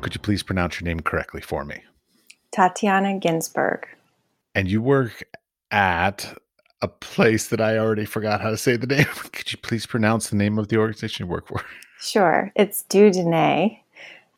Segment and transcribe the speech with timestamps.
[0.00, 1.82] Could you please pronounce your name correctly for me?
[2.52, 3.86] Tatiana Ginsberg.
[4.54, 5.22] And you work
[5.70, 6.36] at
[6.82, 9.04] a place that I already forgot how to say the name.
[9.32, 11.62] Could you please pronounce the name of the organization you work for?
[12.00, 12.50] Sure.
[12.56, 13.80] It's Dieu Donné.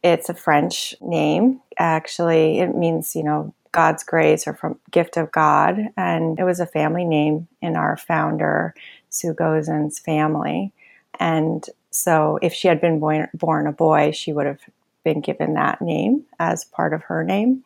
[0.02, 1.60] It's a French name.
[1.78, 5.78] Actually, it means, you know, God's grace or from gift of God.
[5.96, 8.74] And it was a family name in our founder,
[9.08, 10.72] Sue Gosin's family.
[11.18, 14.60] And so if she had been born, born a boy, she would have
[15.04, 17.64] been given that name as part of her name.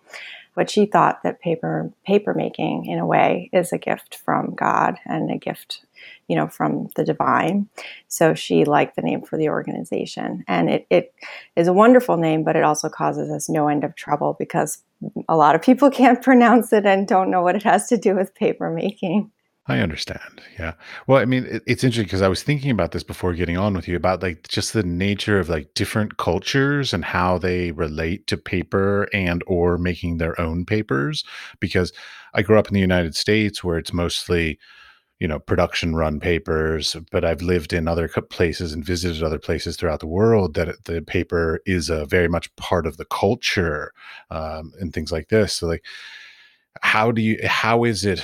[0.54, 4.96] But she thought that paper paper making, in a way, is a gift from God
[5.04, 5.84] and a gift,
[6.28, 7.68] you know, from the divine.
[8.08, 11.14] So she liked the name for the organization, and it, it
[11.56, 14.82] is a wonderful name, but it also causes us no end of trouble because
[15.28, 18.14] a lot of people can't pronounce it and don't know what it has to do
[18.14, 19.30] with paper making.
[19.68, 20.40] I understand.
[20.58, 20.74] Yeah.
[21.08, 23.74] Well, I mean, it, it's interesting because I was thinking about this before getting on
[23.74, 28.28] with you about like just the nature of like different cultures and how they relate
[28.28, 31.24] to paper and or making their own papers.
[31.58, 31.92] Because
[32.32, 34.60] I grew up in the United States where it's mostly,
[35.18, 39.76] you know, production run papers, but I've lived in other places and visited other places
[39.76, 43.92] throughout the world that the paper is a very much part of the culture
[44.30, 45.54] um, and things like this.
[45.54, 45.84] So, like,
[46.82, 47.38] how do you?
[47.46, 48.22] How is it?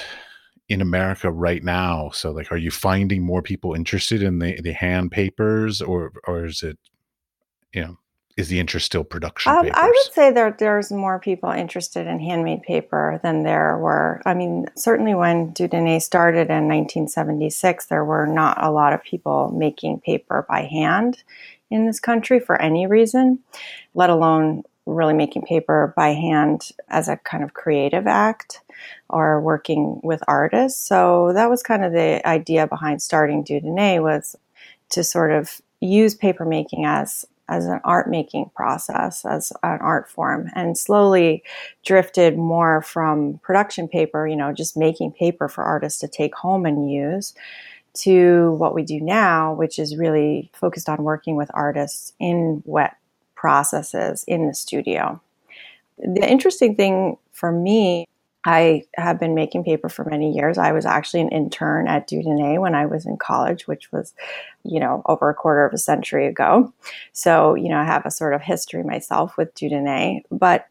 [0.68, 2.08] in America right now?
[2.14, 6.46] So like are you finding more people interested in the, the hand papers or or
[6.46, 6.78] is it
[7.74, 7.98] you know
[8.36, 12.20] is the interest still production um, I would say that there's more people interested in
[12.20, 14.22] handmade paper than there were.
[14.24, 19.02] I mean, certainly when Dieu Donné started in 1976, there were not a lot of
[19.02, 21.22] people making paper by hand
[21.70, 23.38] in this country for any reason,
[23.94, 28.60] let alone really making paper by hand as a kind of creative act
[29.08, 30.86] or working with artists.
[30.86, 34.36] So that was kind of the idea behind starting Dieu Donné was
[34.90, 40.08] to sort of use paper making as as an art making process, as an art
[40.08, 41.42] form, and slowly
[41.84, 46.64] drifted more from production paper, you know, just making paper for artists to take home
[46.64, 47.34] and use,
[47.94, 52.96] to what we do now, which is really focused on working with artists in wet
[53.34, 55.20] processes in the studio.
[55.98, 58.08] The interesting thing for me,
[58.44, 60.58] I have been making paper for many years.
[60.58, 64.14] I was actually an intern at Dieu Donné when I was in college, which was,
[64.64, 66.72] you know, over a quarter of a century ago.
[67.12, 70.22] So, you know, I have a sort of history myself with Dieu Donné.
[70.30, 70.66] But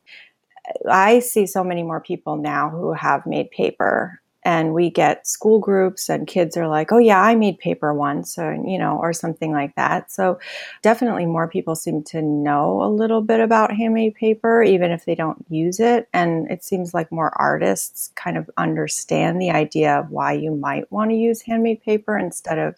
[0.90, 5.60] I see so many more people now who have made paper and we get school
[5.60, 9.14] groups and kids are like oh yeah i made paper once or you know or
[9.14, 10.12] something like that.
[10.12, 10.40] So
[10.82, 15.16] definitely more people seem to know a little bit about handmade paper even if they
[15.16, 16.08] don't use it.
[16.14, 20.92] And it seems like more artists kind of understand the idea of why you might
[20.92, 22.76] want to use handmade paper instead of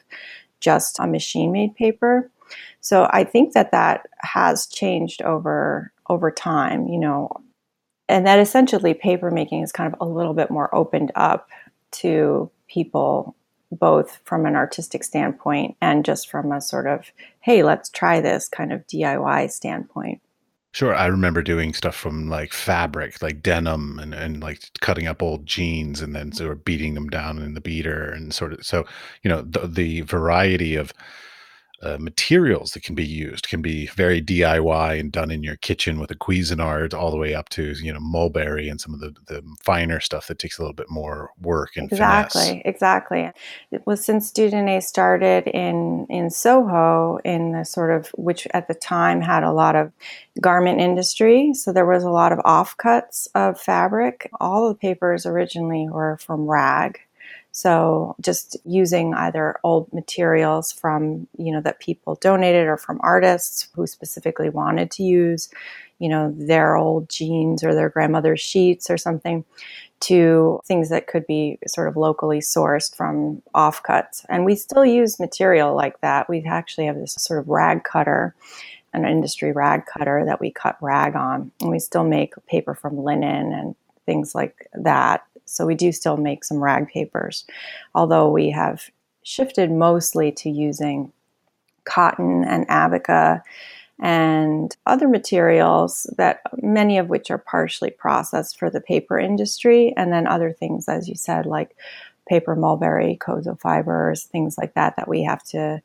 [0.59, 2.29] just a machine made paper.
[2.81, 7.29] So i think that that has changed over over time you know
[8.13, 11.49] and that essentially papermaking is kind of a little bit more opened up
[11.89, 13.35] to people
[13.71, 18.47] both from an artistic standpoint and just from a sort of hey let's try this
[18.47, 20.21] kind of diy standpoint.
[20.73, 25.21] Sure, I remember doing stuff from like fabric, like denim, and, and like cutting up
[25.21, 28.65] old jeans and then sort of beating them down in the beater, and sort of
[28.65, 28.85] so
[29.21, 30.91] you know the, the variety of
[31.83, 35.99] uh, materials that can be used can be very DIY and done in your kitchen
[35.99, 39.13] with a Cuisinart, all the way up to you know mulberry and some of the,
[39.27, 42.61] the finer stuff that takes a little bit more work and exactly, finesse.
[42.65, 43.31] exactly.
[43.71, 48.69] It was since Dieu Donné started in in Soho in the sort of which at
[48.69, 49.91] the time had a lot of
[50.39, 54.29] garment industry, so there was a lot of offcuts of fabric.
[54.39, 56.99] All the papers originally were from rag
[57.53, 63.69] so just using either old materials from, you know, that people donated or from artists
[63.75, 65.49] who specifically wanted to use,
[65.99, 69.45] you know, their old jeans or their grandmother's sheets or something
[69.99, 74.25] to things that could be sort of locally sourced from offcuts.
[74.29, 76.27] And we still use material like that.
[76.27, 78.33] We actually have this sort of rag cutter
[78.93, 81.51] an industry rag cutter that we cut rag on.
[81.61, 85.25] And we still make paper from linen and things like that.
[85.45, 87.45] So we do still make some rag papers,
[87.95, 88.89] although we have
[89.23, 91.11] shifted mostly to using
[91.85, 93.43] cotton and abaca
[93.99, 100.11] and other materials that many of which are partially processed for the paper industry and
[100.11, 101.75] then other things as you said like
[102.27, 105.81] paper mulberry kozo fibers things like that that we have to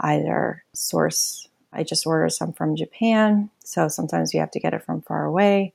[0.00, 3.50] either source I just order some from Japan.
[3.64, 5.72] So sometimes we have to get it from far away.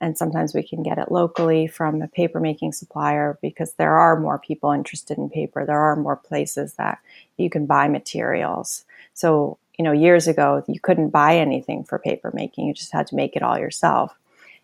[0.00, 4.18] And sometimes we can get it locally from a paper making supplier because there are
[4.18, 5.66] more people interested in paper.
[5.66, 6.98] There are more places that
[7.36, 8.84] you can buy materials.
[9.14, 13.06] So, you know, years ago, you couldn't buy anything for paper making, you just had
[13.08, 14.14] to make it all yourself.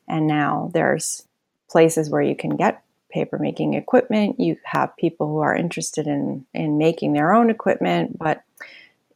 [0.08, 1.26] And now there's
[1.68, 4.38] places where you can get paper making equipment.
[4.38, 8.42] You have people who are interested in, in making their own equipment, but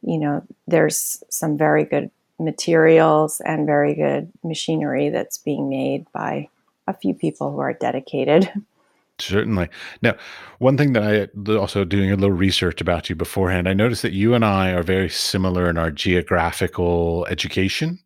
[0.01, 6.49] you know, there's some very good materials and very good machinery that's being made by
[6.87, 8.51] a few people who are dedicated.
[9.19, 9.69] Certainly.
[10.01, 10.15] Now,
[10.57, 14.13] one thing that I also doing a little research about you beforehand, I noticed that
[14.13, 17.99] you and I are very similar in our geographical education.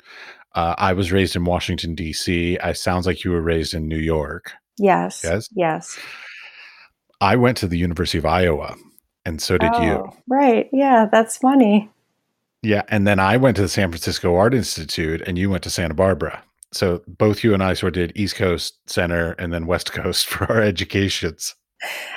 [0.55, 2.57] Uh, I was raised in Washington D.C.
[2.59, 4.51] I sounds like you were raised in New York.
[4.77, 5.21] Yes.
[5.23, 5.49] Yes.
[5.53, 5.99] Yes.
[7.21, 8.75] I went to the University of Iowa,
[9.25, 10.11] and so did oh, you.
[10.27, 10.69] Right.
[10.71, 11.89] Yeah, that's funny.
[12.61, 15.69] Yeah, and then I went to the San Francisco Art Institute, and you went to
[15.69, 16.43] Santa Barbara.
[16.71, 20.25] So both you and I sort of did East Coast Center and then West Coast
[20.27, 21.55] for our educations.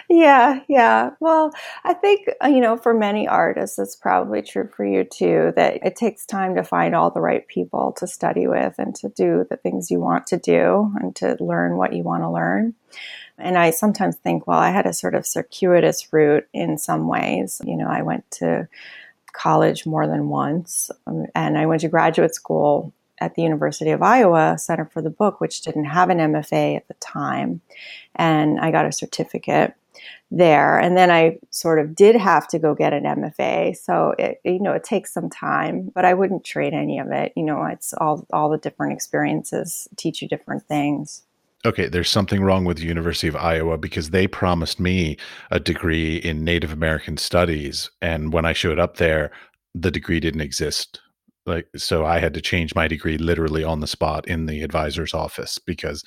[0.08, 1.10] Yeah, yeah.
[1.20, 1.52] Well,
[1.84, 5.84] I think, uh, you know, for many artists, it's probably true for you too, that
[5.84, 9.44] it takes time to find all the right people to study with and to do
[9.50, 12.74] the things you want to do and to learn what you want to learn.
[13.36, 17.60] And I sometimes think, well, I had a sort of circuitous route in some ways.
[17.64, 18.68] You know, I went to
[19.32, 24.02] college more than once, um, and I went to graduate school at the University of
[24.02, 27.60] Iowa Center for the Book, which didn't have an MFA at the time.
[28.16, 29.74] And I got a certificate
[30.30, 30.78] there.
[30.78, 33.76] And then I sort of did have to go get an MFA.
[33.76, 37.32] So it, you know, it takes some time, but I wouldn't trade any of it.
[37.34, 41.22] You know, it's all, all the different experiences teach you different things
[41.64, 45.16] okay, there's something wrong with the University of Iowa because they promised me
[45.50, 47.90] a degree in Native American studies.
[48.00, 49.30] And when I showed up there,
[49.74, 51.00] the degree didn't exist.
[51.48, 55.14] Like, so I had to change my degree literally on the spot in the advisor's
[55.14, 56.04] office because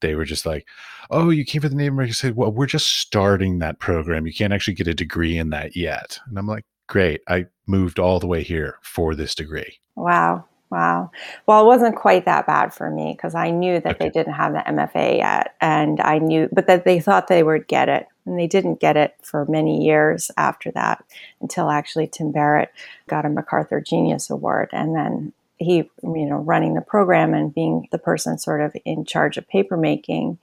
[0.00, 0.66] they were just like,
[1.10, 4.26] oh, you came for the Native American said Well, we're just starting that program.
[4.26, 6.18] You can't actually get a degree in that yet.
[6.28, 7.20] And I'm like, great.
[7.28, 9.80] I moved all the way here for this degree.
[9.96, 10.44] Wow.
[10.70, 11.10] Wow.
[11.46, 14.04] Well, it wasn't quite that bad for me because I knew that okay.
[14.04, 15.54] they didn't have the MFA yet.
[15.60, 18.06] And I knew, but that they thought they would get it.
[18.28, 21.04] And they didn't get it for many years after that
[21.40, 22.70] until actually Tim Barrett
[23.08, 24.68] got a MacArthur Genius Award.
[24.72, 29.04] And then he, you know, running the program and being the person sort of in
[29.04, 30.38] charge of papermaking,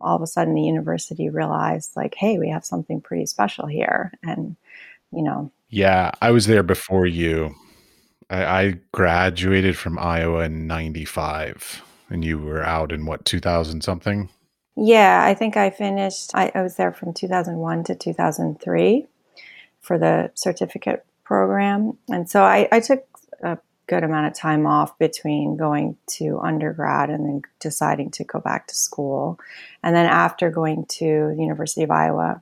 [0.00, 4.12] all of a sudden the university realized, like, hey, we have something pretty special here.
[4.22, 4.56] And,
[5.12, 5.50] you know.
[5.70, 7.54] Yeah, I was there before you.
[8.28, 14.28] I, I graduated from Iowa in '95, and you were out in what 2000 something.
[14.82, 16.30] Yeah, I think I finished.
[16.32, 19.06] I, I was there from 2001 to 2003
[19.82, 23.04] for the certificate program, and so I, I took
[23.42, 28.40] a good amount of time off between going to undergrad and then deciding to go
[28.40, 29.38] back to school.
[29.82, 32.40] And then after going to the University of Iowa,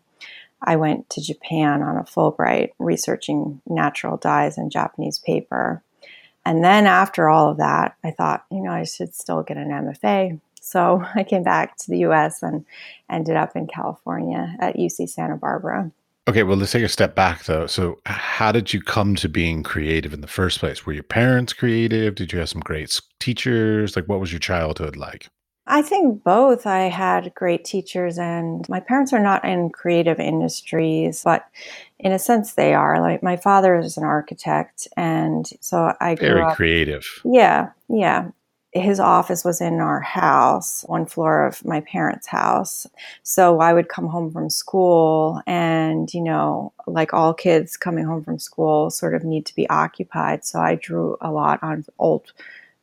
[0.62, 5.82] I went to Japan on a Fulbright researching natural dyes and Japanese paper.
[6.44, 9.70] And then after all of that, I thought, you know, I should still get an
[9.70, 10.40] MFA.
[10.68, 12.64] So I came back to the US and
[13.10, 15.90] ended up in California at UC Santa Barbara.
[16.28, 17.66] Okay, well, let's take a step back though.
[17.66, 20.84] So, how did you come to being creative in the first place?
[20.84, 22.16] Were your parents creative?
[22.16, 23.96] Did you have some great teachers?
[23.96, 25.28] Like, what was your childhood like?
[25.66, 26.66] I think both.
[26.66, 31.46] I had great teachers, and my parents are not in creative industries, but
[31.98, 33.00] in a sense they are.
[33.00, 37.06] Like my father is an architect, and so I grew up very up, creative.
[37.24, 38.30] Yeah, yeah.
[38.72, 42.86] His office was in our house, one floor of my parents' house.
[43.22, 48.22] So I would come home from school, and you know, like all kids coming home
[48.22, 50.44] from school, sort of need to be occupied.
[50.44, 52.32] So I drew a lot on old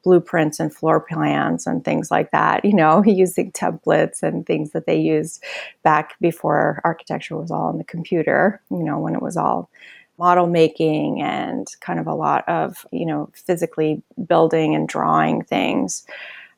[0.05, 4.85] blueprints and floor plans and things like that, you know, using templates and things that
[4.85, 5.43] they used
[5.83, 9.69] back before architecture was all on the computer, you know, when it was all
[10.17, 16.05] model making and kind of a lot of, you know, physically building and drawing things.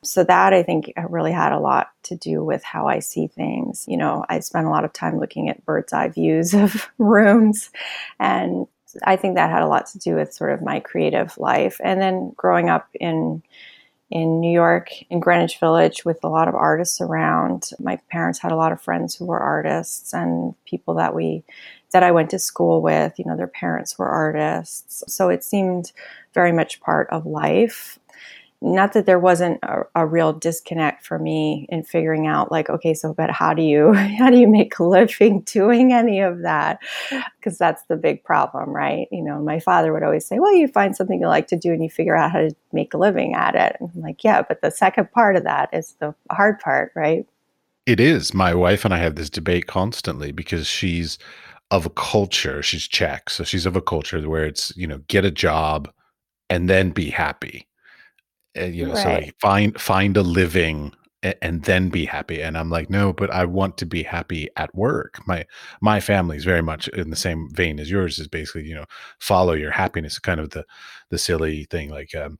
[0.02, 3.84] So that I think really had a lot to do with how I see things.
[3.88, 7.70] You know, I spent a lot of time looking at bird's eye views of rooms
[8.20, 8.66] and
[9.04, 11.80] I think that had a lot to do with sort of my creative life.
[11.82, 13.42] And then growing up in
[14.10, 17.70] in New York, in Greenwich Village, with a lot of artists around.
[17.78, 21.44] My parents had a lot of friends who were artists and people that we
[21.92, 23.18] that I went to school with.
[23.18, 25.92] You know, their parents were artists, so it seemed
[26.34, 27.98] very much part of life.
[28.60, 32.92] not that there wasn't a, a, real disconnect for me in figuring out like okay
[32.92, 36.80] so but how do you how do you make a living doing any of that?
[37.38, 39.06] Because that's the big problem right?
[39.12, 41.72] You know my father would always say well you find something you like to do
[41.72, 43.76] and you figure out how to make a living at it.
[43.80, 47.26] And i'm like yeah but the second part of that is the hard part right?
[47.86, 48.34] It is.
[48.34, 51.16] My wife and i have this debate constantly because she's
[51.70, 55.24] of a culture she's czech so she's of a culture where it's you know get
[55.24, 55.90] a job
[56.50, 57.66] and then be happy.
[58.54, 59.02] And, you know right.
[59.02, 63.12] so like find find a living and, and then be happy and i'm like no
[63.12, 65.20] but i want to be happy at work.
[65.26, 65.46] My
[65.80, 68.86] my family is very much in the same vein as yours is basically you know
[69.18, 70.64] follow your happiness kind of the
[71.10, 72.38] the silly thing like um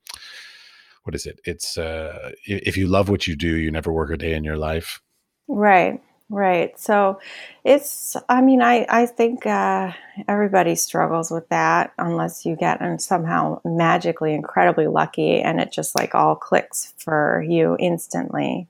[1.05, 1.41] what is it?
[1.45, 4.59] It's uh if you love what you do you never work a day in your
[4.59, 5.01] life.
[5.47, 6.79] Right Right.
[6.79, 7.21] So
[7.65, 9.93] it's, I mean, I, I think uh,
[10.29, 15.97] everybody struggles with that unless you get and somehow magically incredibly lucky and it just
[15.97, 18.67] like all clicks for you instantly.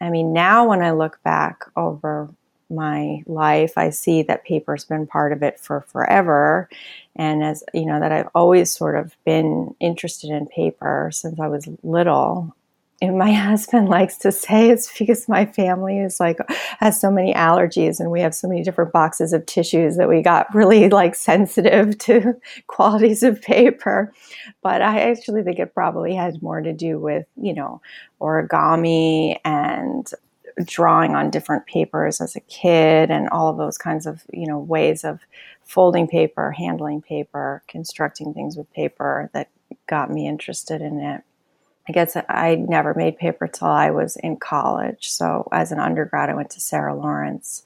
[0.00, 2.30] I mean, now when I look back over
[2.70, 6.68] my life, I see that paper's been part of it for forever.
[7.16, 11.48] And as you know, that I've always sort of been interested in paper since I
[11.48, 12.54] was little
[13.00, 16.38] and my husband likes to say it's because my family is like
[16.78, 20.22] has so many allergies and we have so many different boxes of tissues that we
[20.22, 22.34] got really like sensitive to
[22.66, 24.12] qualities of paper.
[24.62, 27.80] But i actually think it probably has more to do with you know
[28.20, 30.10] origami and
[30.64, 34.58] drawing on different papers as a kid and all of those kinds of you know
[34.58, 35.20] ways of
[35.64, 39.48] folding paper handling paper constructing things with paper that
[39.86, 41.22] got me interested in it
[41.88, 45.08] I guess I never made paper till I was in college.
[45.08, 47.64] So as an undergrad, I went to Sarah Lawrence,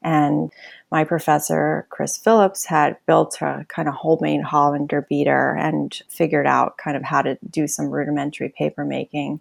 [0.00, 0.52] and
[0.92, 6.76] my professor Kris Philipps had built a kind of homemade Hollander beater and figured out
[6.76, 9.40] kind of how to do some rudimentary paper making.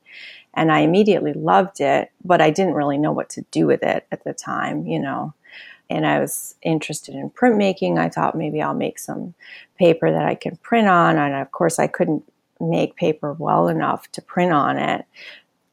[0.55, 4.07] And I immediately loved it, but I didn't really know what to do with it
[4.11, 5.33] at the time, you know.
[5.89, 7.99] And I was interested in printmaking.
[7.99, 9.35] I thought maybe I'll make some
[9.77, 11.17] paper that I can print on.
[11.17, 12.23] And of course, I couldn't
[12.69, 15.05] make paper well enough to print on it.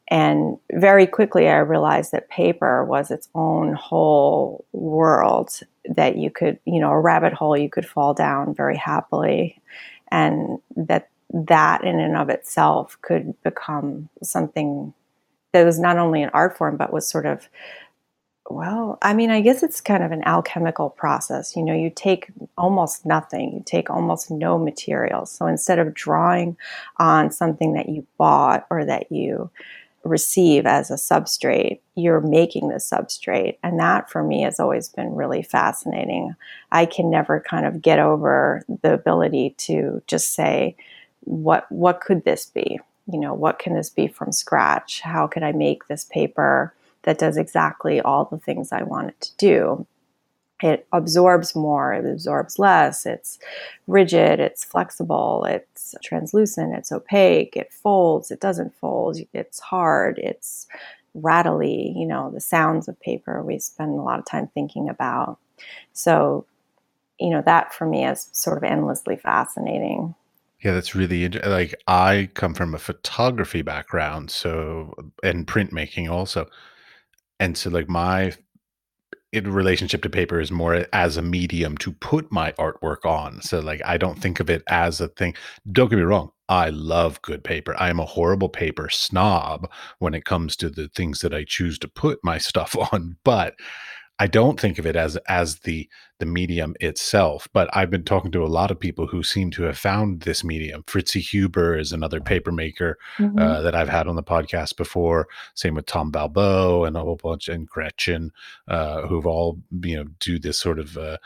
[0.07, 6.59] And very quickly, I realized that paper was its own whole world that you could,
[6.65, 9.61] you know, a rabbit hole you could fall down very happily.
[10.11, 14.93] And that that in and of itself could become something
[15.53, 17.47] that was not only an art form, but was sort of
[18.51, 21.55] well, I mean, I guess it's kind of an alchemical process.
[21.55, 22.27] You know, you take
[22.57, 25.25] almost nothing, you take almost no material.
[25.25, 26.57] So instead of drawing
[26.97, 29.49] on something that you bought or that you
[30.03, 33.57] receive as a substrate, you're making the substrate.
[33.63, 36.35] And that for me has always been really fascinating.
[36.71, 40.75] I can never kind of get over the ability to just say,
[41.21, 42.79] what what could this be?
[43.11, 45.01] You know, what can this be from scratch?
[45.01, 46.73] How could I make this paper?
[47.03, 49.87] That does exactly all the things I want it to do.
[50.63, 53.39] It absorbs more, it absorbs less, it's
[53.87, 60.67] rigid, it's flexible, it's translucent, it's opaque, it folds, it doesn't fold, it's hard, it's
[61.15, 65.39] rattly, you know, the sounds of paper we spend a lot of time thinking about.
[65.93, 66.45] So,
[67.19, 70.13] you know, that for me is sort of endlessly fascinating.
[70.63, 74.93] Yeah, that's really like I come from a photography background, so
[75.23, 76.47] and printmaking also
[77.41, 78.33] and so like my
[79.33, 83.41] relationship to paper is more as a medium to put my artwork on.
[83.41, 85.33] So like i don't think of it as a thing.
[85.71, 87.75] Don't get me wrong i love good paper.
[87.79, 89.69] I am a horrible paper snob
[89.99, 93.55] when it comes to the things that i choose to put my stuff on but
[94.19, 95.89] I don't think of it as as the
[96.21, 99.63] the medium itself, but I've been talking to a lot of people who seem to
[99.63, 100.83] have found this medium.
[100.83, 103.39] Fritzi Huber is another paper maker mm-hmm.
[103.39, 105.27] uh, that I've had on the podcast before.
[105.55, 108.31] Same with Tom Balbo and a whole bunch, and Gretchen,
[108.67, 110.97] uh, who've all you know do this sort of.
[110.97, 111.17] Uh,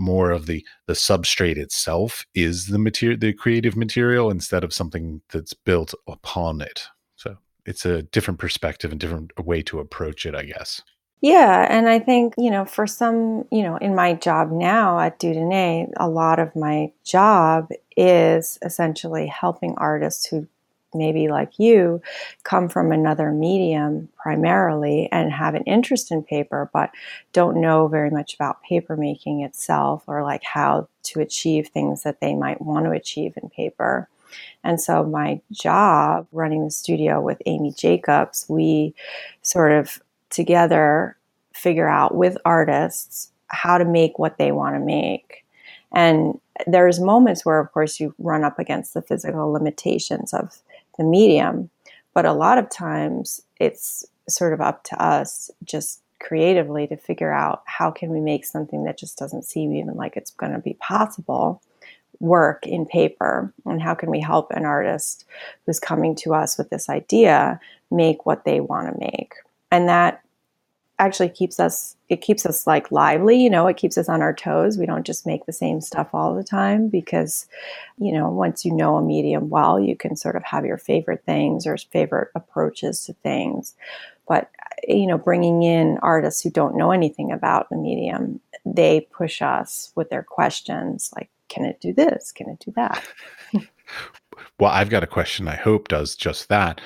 [0.00, 5.20] more of the the substrate itself is the material the creative material instead of something
[5.30, 6.84] that's built upon it
[7.16, 7.36] so
[7.66, 10.82] it's a different perspective and different way to approach it i guess
[11.20, 15.18] yeah, and I think, you know, for some, you know, in my job now at
[15.18, 20.46] Dieu Donné, a lot of my job is essentially helping artists who
[20.94, 22.00] maybe like you
[22.44, 26.90] come from another medium primarily and have an interest in paper but
[27.34, 32.20] don't know very much about paper making itself or like how to achieve things that
[32.20, 34.08] they might want to achieve in paper.
[34.64, 38.94] And so my job running the studio with Amy Jacobs, we
[39.42, 41.16] sort of together
[41.54, 45.44] figure out with artists how to make what they want to make.
[45.92, 50.58] And there's moments where, of course, you run up against the physical limitations of
[50.98, 51.70] the medium.
[52.14, 57.32] But a lot of times it's sort of up to us just creatively to figure
[57.32, 60.58] out how can we make something that just doesn't seem even like it's going to
[60.58, 61.62] be possible
[62.20, 65.24] work in paper and how can we help an artist
[65.64, 67.60] who's coming to us with this idea
[67.92, 69.34] make what they want to make
[69.70, 70.22] and that
[70.98, 73.66] actually keeps us it keeps us like lively you know?
[73.66, 74.78] It keeps us on our toes.
[74.78, 77.46] We don't just make the same stuff all the time because
[77.98, 81.24] you know once you know a medium well you can sort of have your favorite
[81.24, 83.74] things or favorite approaches to things.
[84.26, 84.50] But
[84.86, 89.92] you know bringing in artists who don't know anything about the medium they push us
[89.94, 92.30] with their questions like can it do this?
[92.32, 93.02] Can it do that?
[94.60, 96.80] Well i've got a question i hope does just that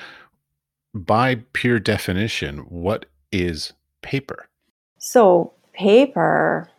[0.93, 4.47] by pure definition what is paper?
[4.99, 6.69] So, paper,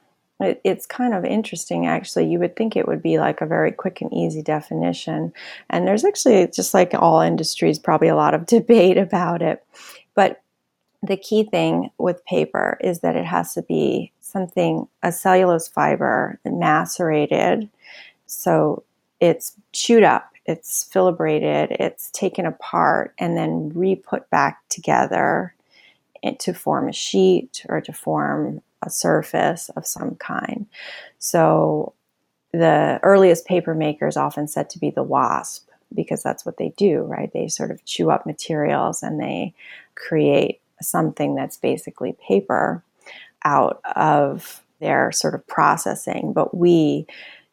[0.40, 2.30] it, it's kind of interesting actually.
[2.30, 5.32] You would think it would be like a very quick and easy definition.
[5.70, 9.64] And there's actually, just like all industries, probably a lot of debate about it.
[10.14, 10.40] But
[11.02, 16.38] the key thing with paper is that it has to be something, a cellulose fiber,
[16.44, 17.68] macerated.
[18.26, 18.84] So
[19.20, 25.54] it's chewed up, it's fibrillated, it's taken apart, and then re put back together
[26.38, 30.66] to form a sheet or to form a surface of some kind.
[31.18, 31.94] So
[32.52, 37.02] the earliest paper makers often said to be the wasp because that's what they do,
[37.02, 37.32] right?
[37.32, 39.54] They sort of chew up materials and they
[39.94, 42.82] create something that's basically paper
[43.44, 46.32] out of their sort of processing.
[46.32, 47.06] But we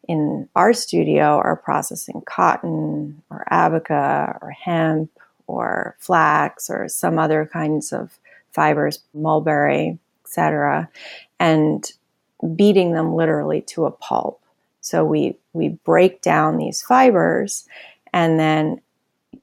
[0.08, 5.10] in our studio are processing cotton or abaca or hemp
[5.46, 8.18] or flax or some other kinds of
[8.52, 10.88] fibers, mulberry, etc.,
[11.38, 11.92] and
[12.56, 14.40] beating them literally to a pulp.
[14.80, 17.66] So we we break down these fibers,
[18.12, 18.80] and then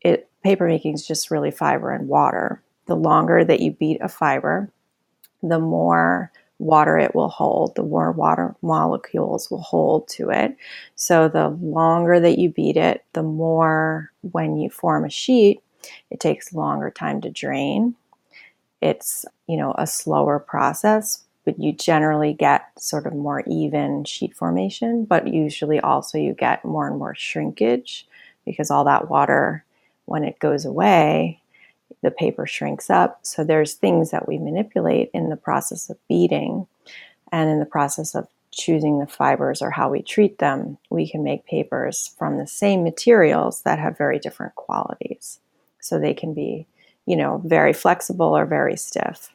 [0.02, 2.62] it paper making is just really fiber and water.
[2.88, 4.70] The longer that you beat a fiber,
[5.44, 10.56] the more water it will hold, the more water molecules will hold to it.
[10.96, 15.62] So the longer that you beat it, the more when you form a sheet,
[16.12, 17.96] it takes longer time to drain
[18.82, 24.36] it's you know a slower process but you generally get sort of more even sheet
[24.36, 28.08] formation but usually also you get more and more shrinkage
[28.46, 29.66] because all that water
[30.06, 31.39] when it goes away
[32.02, 36.66] the paper shrinks up so there's things that we manipulate in the process of beating
[37.32, 41.24] and in the process of choosing the fibers or how we treat them we can
[41.24, 45.40] make papers from the same materials that have very different qualities
[45.80, 46.68] so they can be
[47.10, 49.34] you know, very flexible or very stiff.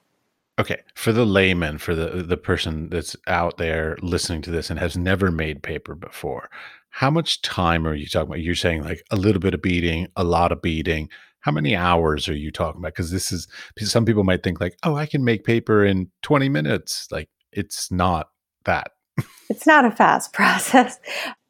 [0.60, 4.78] Okay, for the layman, for the the person that's out there listening to this and
[4.78, 6.48] has never made paper before,
[6.90, 8.40] how much time are you talking about?
[8.40, 11.08] You're saying like a little bit of beating, a lot of beating.
[11.44, 12.94] How many hours are you talking about?
[12.94, 16.48] Because this is some people might think like, oh, I can make paper in 20
[16.48, 17.06] minutes.
[17.10, 18.30] Like it's not
[18.64, 18.92] that.
[19.50, 20.98] it's not a fast process.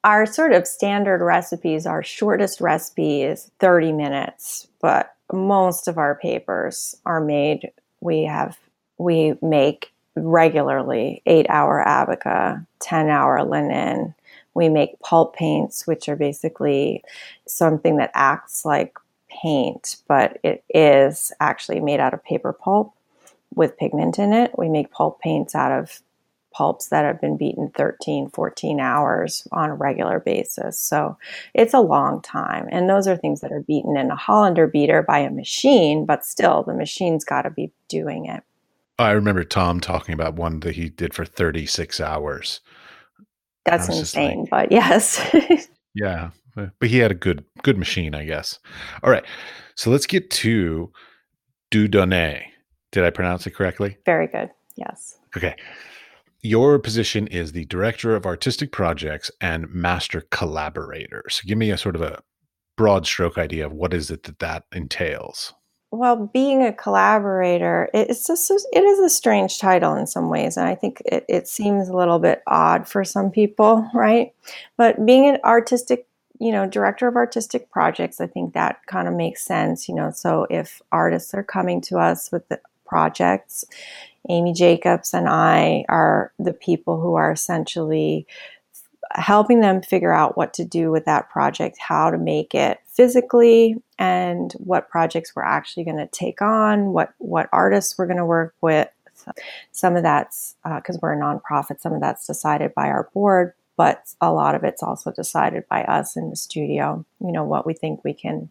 [0.02, 6.16] Our sort of standard recipes, our shortest recipe is 30 minutes, but most of our
[6.16, 8.58] papers are made we have
[8.98, 14.14] we make regularly 8 hour abaca 10 hour linen
[14.52, 17.02] we make pulp paints which are basically
[17.48, 18.98] something that acts like
[19.42, 22.94] paint but it is actually made out of paper pulp
[23.54, 26.00] with pigment in it we make pulp paints out of
[26.54, 30.78] pulps that have been beaten 13, 14 hours on a regular basis.
[30.78, 31.18] So
[31.52, 32.68] it's a long time.
[32.70, 36.24] And those are things that are beaten in a Hollander beater by a machine, but
[36.24, 38.42] still the machine's got to be doing it.
[38.98, 42.60] I remember Tom talking about one that he did for 36 hours.
[43.64, 45.20] That's insane, like, but yes.
[45.94, 46.30] yeah.
[46.54, 48.58] But he had a good good machine, I guess.
[49.02, 49.24] All right.
[49.74, 50.92] So let's get to
[51.70, 52.44] Dieu Donné.
[52.92, 53.96] Did I pronounce it correctly?
[54.06, 54.50] Very good.
[54.76, 55.18] Yes.
[55.36, 55.56] Okay
[56.44, 61.24] your position is the director of artistic projects and master collaborator.
[61.30, 62.22] So give me a sort of a
[62.76, 65.54] broad stroke idea of what is it that that entails.
[65.90, 70.68] Well, being a collaborator, it's just it is a strange title in some ways, and
[70.68, 74.34] I think it, it seems a little bit odd for some people, right?
[74.76, 76.08] But being an artistic,
[76.44, 80.10] you know, director of artistic projects, I think that kind of makes sense, you know.
[80.10, 83.64] So if artists are coming to us with the projects,
[84.28, 88.26] Amy Jacobs and I are the people who are essentially
[89.12, 93.76] helping them figure out what to do with that project, how to make it physically,
[93.98, 98.26] and what projects we're actually going to take on, what what artists we're going to
[98.26, 98.88] work with.
[99.72, 101.80] Some of that's because uh, we're a nonprofit.
[101.80, 105.82] Some of that's decided by our board, but a lot of it's also decided by
[105.84, 108.50] us in the studio, you know, what we think we can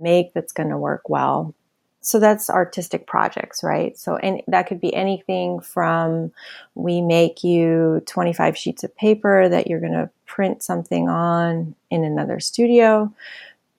[0.00, 1.54] make that's going to work well.
[2.00, 3.98] So that's artistic projects, right?
[3.98, 6.32] So and that could be anything from
[6.74, 12.04] we make you 25 sheets of paper that you're going to print something on in
[12.04, 13.12] another studio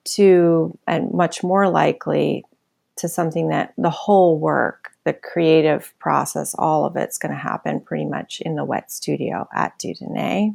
[0.03, 2.43] to and much more likely
[2.97, 7.79] to something that the whole work the creative process, all of it's going to happen
[7.79, 10.53] pretty much in the wet studio at Dieu Donné.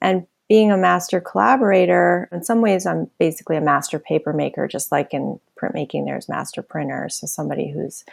[0.00, 4.92] And being a master collaborator, in some ways, I'm basically a master paper maker, just
[4.92, 7.16] like in printmaking, there's master printers.
[7.16, 8.04] So somebody who's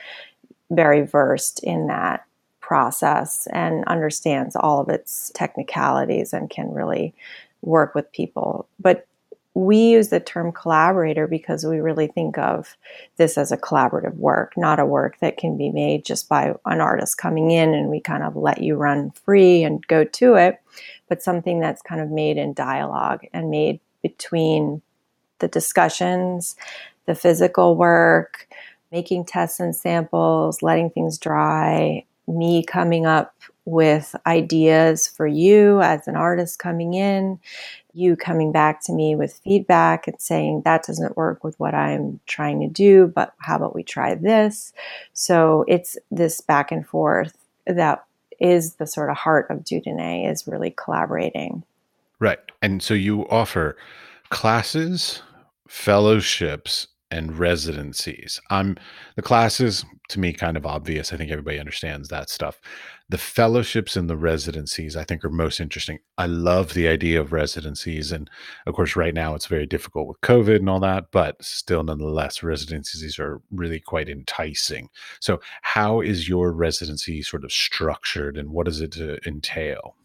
[0.69, 2.25] very versed in that
[2.61, 7.13] process and understands all of its technicalities and can really
[7.61, 8.67] work with people.
[8.79, 9.05] But
[9.53, 12.77] we use the term collaborator because we really think of
[13.17, 16.79] this as a collaborative work, not a work that can be made just by an
[16.79, 20.61] artist coming in and we kind of let you run free and go to it,
[21.09, 24.81] but something that's kind of made in dialogue and made between
[25.39, 26.55] the discussions,
[27.05, 28.47] the physical work,
[28.91, 33.33] making tests and samples, letting things dry, me coming up
[33.65, 37.39] with ideas for you as an artist coming in,
[37.93, 42.19] you coming back to me with feedback and saying that doesn't work with what I'm
[42.25, 44.73] trying to do, but how about we try this?
[45.13, 48.05] So it's this back and forth that
[48.39, 51.63] is the sort of heart of Dieu Donné is really collaborating.
[52.19, 52.39] Right.
[52.61, 53.77] And so you offer
[54.29, 55.21] classes,
[55.67, 58.39] fellowships, and residencies.
[58.49, 58.77] I'm
[59.15, 61.11] the classes to me kind of obvious.
[61.11, 62.59] I think everybody understands that stuff.
[63.11, 65.99] The fellowships and the residencies I think are most interesting.
[66.17, 68.29] I love the idea of residencies and
[68.65, 72.41] of course right now it's very difficult with COVID and all that, but still nonetheless
[72.41, 74.89] residencies are really quite enticing.
[75.19, 79.95] So how is your residency sort of structured and what does it uh, entail?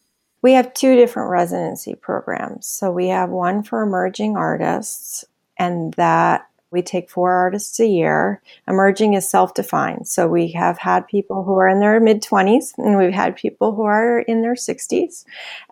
[0.42, 2.66] We have two different residency programs.
[2.66, 5.25] So we have one for emerging artists
[5.57, 8.43] and that we take four artists a year.
[8.69, 10.07] Emerging is self defined.
[10.07, 13.75] So we have had people who are in their mid 20s and we've had people
[13.75, 15.25] who are in their 60s.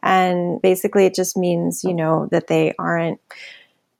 [0.03, 3.21] And basically, it just means, you know, that they aren't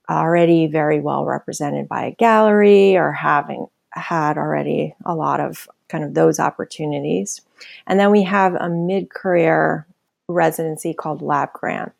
[0.09, 6.03] already very well represented by a gallery or having had already a lot of kind
[6.03, 7.41] of those opportunities.
[7.85, 9.85] And then we have a mid career
[10.27, 11.93] residency called Lab Grant.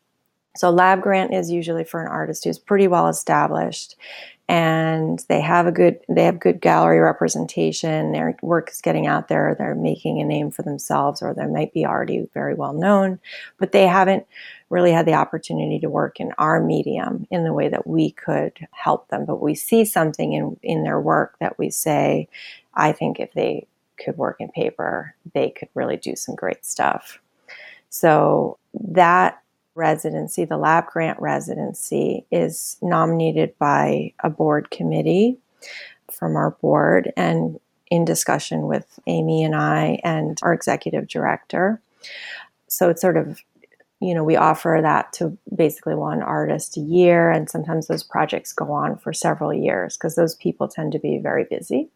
[0.56, 3.96] So, Lab Grant is usually for an artist who's pretty well established
[4.48, 8.12] and they have a good they have good gallery representation.
[8.12, 9.56] Their work is getting out there.
[9.58, 13.18] They're making a name for themselves or they might be already very well known
[13.58, 14.24] but they haven't
[14.70, 18.66] really had the opportunity to work in our medium in the way that we could
[18.70, 19.24] help them.
[19.24, 22.28] But we see something in in their work that we say
[22.74, 23.66] i think if they
[23.98, 27.20] could work in paper they could really do some great stuff.
[27.88, 29.40] So that
[29.76, 35.38] residency, the lab grant residency, is nominated by a board committee
[36.12, 37.60] from our board and
[37.90, 41.80] in discussion with Amy and I and our executive director.
[42.68, 43.40] So it's sort of,
[44.00, 48.52] you know, we offer that to basically one artist a year, and sometimes those projects
[48.52, 51.88] go on for several years because those people tend to be very busy.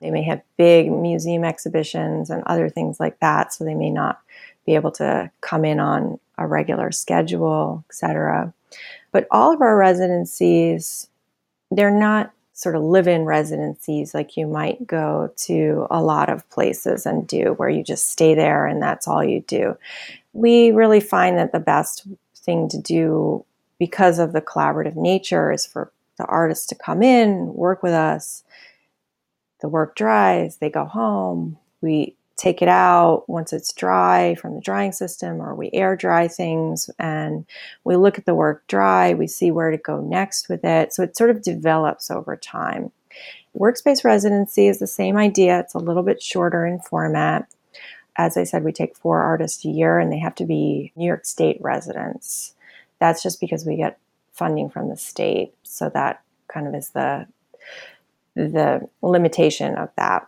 [0.00, 4.20] They may have big museum exhibitions and other things like that, so they may not
[4.66, 8.52] be able to come in on a regular schedule, etc.
[9.12, 11.08] But all of our residencies,
[11.70, 16.48] they're not sort of live in residencies like you might go to a lot of
[16.50, 19.76] places and do, where you just stay there and that's all you do.
[20.32, 23.44] We really find that the best thing to do
[23.78, 28.44] because of the collaborative nature is for the artists to come in, work with us.
[29.62, 31.58] The work dries, they go home.
[31.80, 36.26] We take it out once it's dry from the drying system or we air dry
[36.26, 37.44] things and
[37.84, 40.94] we look at the work dry, we see where to go next with it.
[40.94, 42.92] So it sort of develops over time.
[43.54, 47.46] Workspace residency is the same idea, it's a little bit shorter in format.
[48.16, 51.06] As I said, we take four artists a year and they have to be New
[51.06, 52.54] York State residents.
[53.00, 53.98] That's just because we get
[54.32, 55.52] funding from the state.
[55.62, 57.26] So that kind of is the
[58.34, 60.26] the limitation of that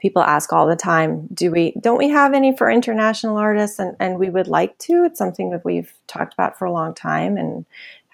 [0.00, 3.78] people ask all the time do we don't we have any for international artists?
[3.78, 5.04] And, and we would like to.
[5.04, 7.64] It's something that we've talked about for a long time and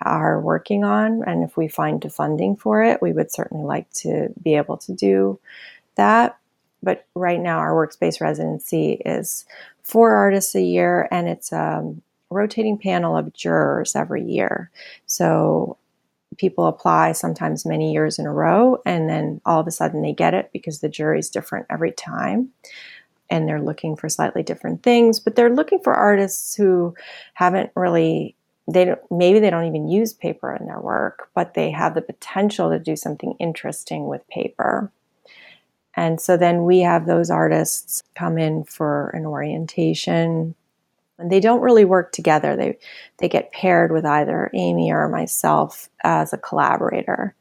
[0.02, 1.22] are working on.
[1.26, 4.76] And if we find the funding for it we would certainly like to be able
[4.78, 5.38] to do
[5.94, 6.38] that.
[6.82, 9.46] But right now our workspace residency is
[9.82, 11.94] four artists a year and it's a
[12.30, 14.70] rotating panel of jurors every year.
[15.06, 15.78] So
[16.36, 20.12] people apply sometimes many years in a row and then all of a sudden they
[20.12, 22.50] get it because the jury is different every time
[23.30, 26.94] and they're looking for slightly different things, but they're looking for artists who
[27.34, 28.36] haven't really
[28.68, 32.02] they don't, maybe they don't even use paper in their work, but they have the
[32.02, 34.90] potential to do something interesting with paper.
[35.94, 40.54] And so then we have those artists come in for an orientation.
[41.18, 42.56] And they don't really work together.
[42.56, 42.78] They
[43.18, 47.34] they get paired with either Amy or myself as a collaborator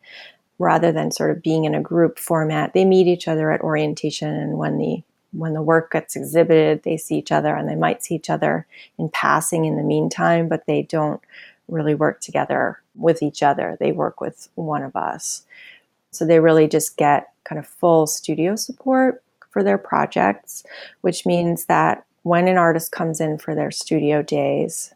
[0.57, 2.73] rather than sort of being in a group format.
[2.73, 6.97] They meet each other at orientation and when the when the work gets exhibited, they
[6.97, 8.65] see each other and they might see each other
[8.97, 11.21] in passing in the meantime, but they don't
[11.67, 13.75] really work together with each other.
[13.79, 15.43] They work with one of us.
[16.11, 20.63] So they really just get kind of full studio support for their projects,
[21.01, 24.91] which means that when an artist comes in for their studio days,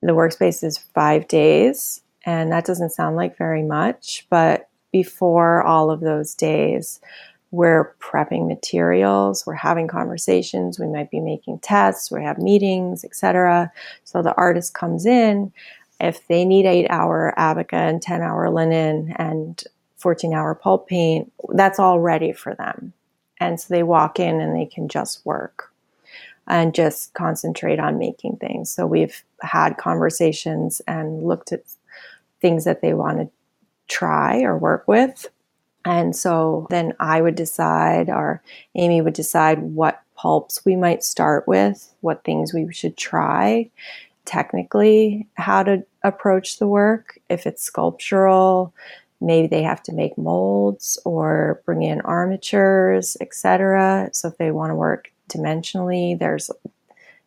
[0.00, 2.00] the workspace is five days.
[2.24, 6.98] And that doesn't sound like very much, but before all of those days,
[7.50, 13.70] we're prepping materials, we're having conversations, we might be making tests, we have meetings, etc.
[14.04, 15.52] So the artist comes in,
[16.00, 19.62] if they need eight hour abaca and 10 hour linen and
[19.98, 22.94] 14 hour pulp paint, that's all ready for them.
[23.38, 25.71] And so they walk in and they can just work
[26.48, 28.70] and just concentrate on making things.
[28.70, 31.62] So we've had conversations and looked at
[32.40, 33.30] things that they want to
[33.88, 35.28] try or work with
[35.84, 38.42] and so then I would decide, or
[38.74, 43.70] Amy would decide what pulps we might start with, what things we should try,
[44.24, 47.18] technically, how to approach the work.
[47.28, 48.72] If it's sculptural,
[49.20, 54.10] maybe they have to make molds or bring in armatures, etc.
[54.12, 56.50] So if they want to work dimensionally, there's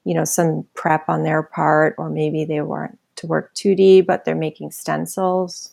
[0.03, 4.25] you know some prep on their part, or maybe they want to work 2D, but
[4.25, 5.71] they're making stencils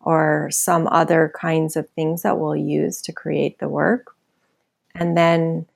[0.00, 4.14] or some other kinds of things that we'll use to create the work.
[4.94, 5.66] And then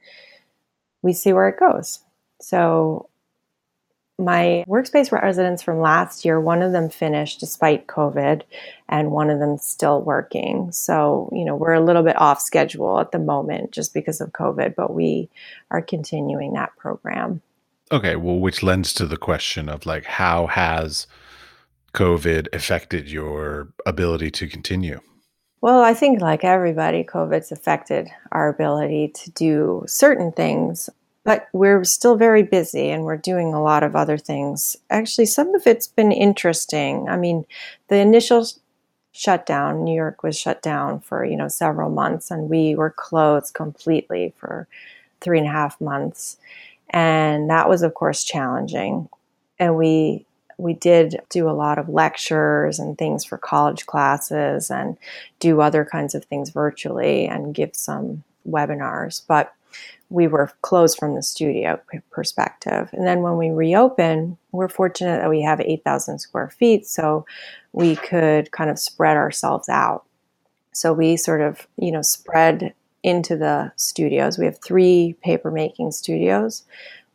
[1.02, 2.00] we see where it goes.
[2.40, 3.08] So,
[4.18, 8.42] my workspace residents from last year, one of them finished despite COVID,
[8.88, 10.70] and one of them still working.
[10.70, 14.32] So, you know, we're a little bit off schedule at the moment just because of
[14.32, 15.28] COVID, but we
[15.70, 17.42] are continuing that program.
[17.90, 21.06] Okay, well, which lends to the question of like, how has
[21.92, 25.00] COVID affected your ability to continue?
[25.60, 30.90] Well, I think like everybody, COVID's affected our ability to do certain things,
[31.24, 34.76] but we're still very busy and we're doing a lot of other things.
[34.90, 37.08] Actually, some of it's been interesting.
[37.08, 37.46] I mean,
[37.88, 38.46] the initial
[39.12, 43.54] shutdown, New York was shut down for, you know, several months and we were closed
[43.54, 44.68] completely for
[45.20, 46.36] three and a half months.
[46.90, 49.08] And that was, of course, challenging.
[49.58, 54.96] And we we did do a lot of lectures and things for college classes and
[55.40, 59.22] do other kinds of things virtually and give some webinars.
[59.26, 59.52] But
[60.10, 62.90] we were closed from the studio perspective.
[62.92, 67.26] And then when we reopen, we're fortunate that we have 8,000 square feet, so
[67.72, 70.04] we could kind of spread ourselves out.
[70.72, 74.38] So we sort of, you know, spread into the studios.
[74.38, 76.64] We have three paper making studios.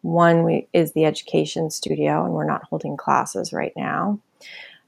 [0.01, 4.19] One we, is the education studio, and we're not holding classes right now.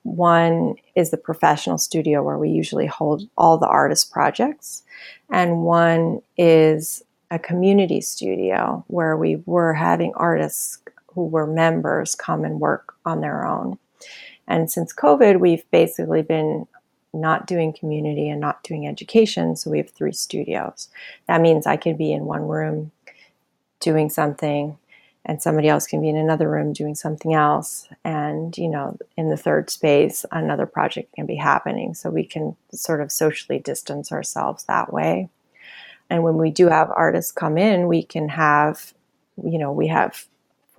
[0.04, 4.84] One is the professional studio where we usually hold all the artist projects.
[5.30, 10.80] And one is a community studio where we were having artists
[11.14, 13.80] who were members come and work on their own.
[14.48, 16.68] And since COVID, we've basically been
[17.14, 19.56] not doing community and not doing education.
[19.56, 20.90] So we have three studios.
[21.28, 22.92] That means I can be in one room
[23.80, 24.78] doing something
[25.26, 29.30] and somebody else can be in another room doing something else and you know in
[29.30, 34.12] the third space another project can be happening so we can sort of socially distance
[34.12, 35.30] ourselves that way
[36.12, 38.94] and when we do have artists come in we can have
[39.44, 40.28] you know we have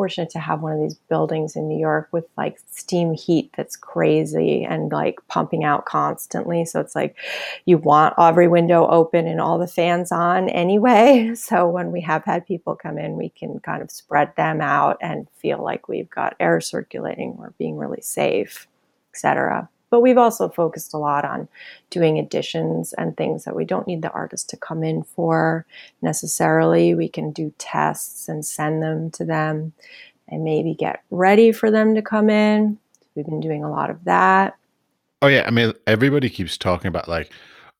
[0.02, 3.76] fortunate to have one of these buildings in New York with like steam heat that's
[3.76, 6.64] crazy and like pumping out constantly.
[6.64, 7.16] So it's like
[7.66, 11.34] you want every window open and all the fans on anyway.
[11.42, 14.96] So when we have had people come in, we can kind of spread them out
[15.00, 18.66] and feel like we've got air circulating, we're being really safe,
[19.12, 19.68] etc.
[19.92, 21.48] But we've also focused a lot on
[21.90, 25.66] doing additions and things that we don't need the artist to come in for
[26.00, 26.94] necessarily.
[26.94, 29.74] We can do tests and send them to them
[30.28, 32.78] and maybe get ready for them to come in.
[33.14, 34.56] We've been doing a lot of that.
[35.20, 35.44] Oh, yeah.
[35.46, 37.30] I mean, everybody keeps talking about like,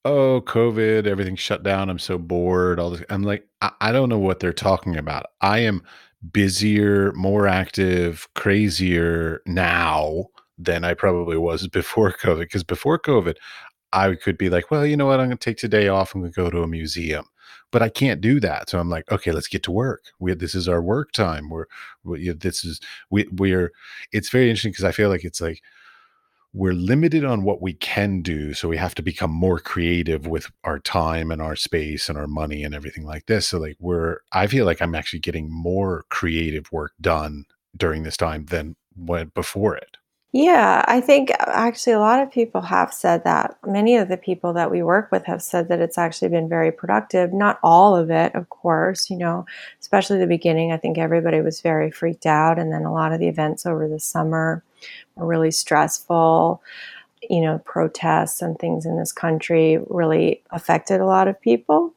[0.04, 1.88] oh, COVID, everything's shut down.
[1.88, 2.78] I'm so bored.
[2.78, 3.02] All this.
[3.08, 5.28] I'm like, I, I don't know what they're talking about.
[5.40, 5.82] I am
[6.30, 10.26] busier, more active, crazier now
[10.64, 12.40] than I probably was before COVID.
[12.40, 13.36] Because before COVID,
[13.92, 15.20] I could be like, well, you know what?
[15.20, 16.14] I'm going to take today off.
[16.14, 17.26] I'm going to go to a museum.
[17.72, 18.70] but I can't do that.
[18.70, 20.04] So I'm like, okay, let's get to work.
[20.20, 21.48] We this is our work time.
[21.50, 21.66] We're
[22.04, 23.72] we, this is we we're.
[24.12, 25.62] It's very interesting because I feel like it's like
[26.54, 30.50] we're limited on what we can do so we have to become more creative with
[30.64, 34.18] our time and our space and our money and everything like this so like we're
[34.32, 37.44] i feel like i'm actually getting more creative work done
[37.76, 39.96] during this time than went before it
[40.32, 43.58] yeah, I think uh, actually a lot of people have said that.
[43.66, 46.72] Many of the people that we work with have said that it's actually been very
[46.72, 47.34] productive.
[47.34, 49.44] Not all of it, of course, you know,
[49.80, 50.72] especially the beginning.
[50.72, 52.58] I think everybody was very freaked out.
[52.58, 54.64] And then a lot of the events over the summer
[55.16, 56.62] were really stressful.
[57.28, 61.92] You know, protests and things in this country really affected a lot of people.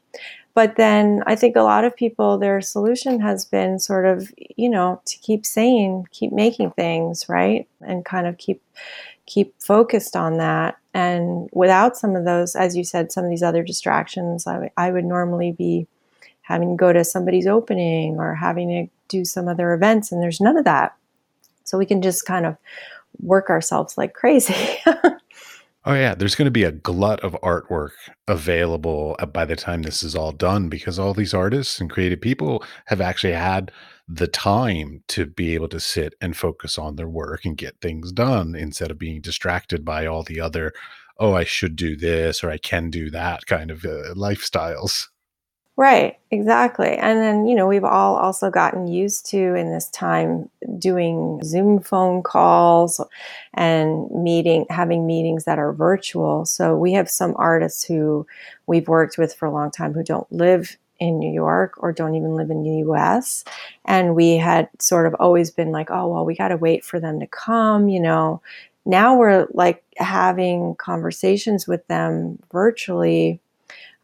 [0.55, 4.69] But then I think a lot of people, their solution has been sort of, you
[4.69, 7.67] know, to keep saying, keep making things, right?
[7.81, 8.63] And kind of keep
[9.27, 10.77] keep focused on that.
[10.93, 14.91] And without some of those, as you said, some of these other distractions, I, I
[14.91, 15.87] would normally be
[16.43, 20.41] having to go to somebody's opening or having to do some other events, and there's
[20.41, 20.95] none of that.
[21.63, 22.55] So we can just kind of
[23.19, 24.55] work ourselves like crazy.
[25.87, 27.91] Oh yeah, there's going to be a glut of artwork
[28.27, 32.21] available uh, by the time this is all done because all these artists and creative
[32.21, 33.71] people have actually had
[34.07, 38.11] the time to be able to sit and focus on their work and get things
[38.11, 40.73] done instead of being distracted by all the other
[41.19, 45.07] oh I should do this or I can do that kind of uh, lifestyles.
[45.77, 46.95] Right, exactly.
[46.95, 51.81] And then, you know, we've all also gotten used to in this time doing Zoom
[51.81, 53.01] phone calls
[53.53, 56.45] and meeting, having meetings that are virtual.
[56.45, 58.25] So we have some artists who
[58.67, 62.15] we've worked with for a long time who don't live in New York or don't
[62.15, 63.43] even live in the US.
[63.83, 67.01] And we had sort of always been like, oh, well, we got to wait for
[67.01, 68.41] them to come, you know.
[68.85, 73.41] Now we're like having conversations with them virtually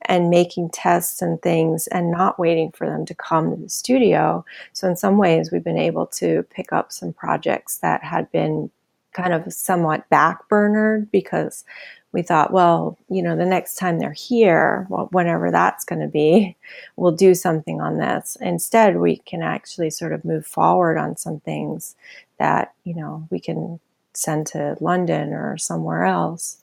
[0.05, 4.43] and making tests and things and not waiting for them to come to the studio.
[4.73, 8.69] So, in some ways, we've been able to pick up some projects that had been
[9.13, 11.65] kind of somewhat backburnered because
[12.13, 16.57] we thought, well, you know, the next time they're here, whenever that's going to be,
[16.97, 18.37] we'll do something on this.
[18.41, 21.95] Instead, we can actually sort of move forward on some things
[22.37, 23.79] that, you know, we can
[24.13, 26.57] send to London or somewhere else.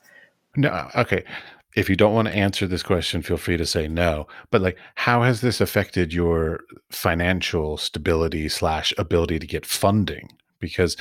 [0.55, 1.23] No, okay
[1.75, 4.27] if you don't want to answer this question, feel free to say no.
[4.51, 10.29] But like, how has this affected your financial stability slash ability to get funding?
[10.59, 10.97] Because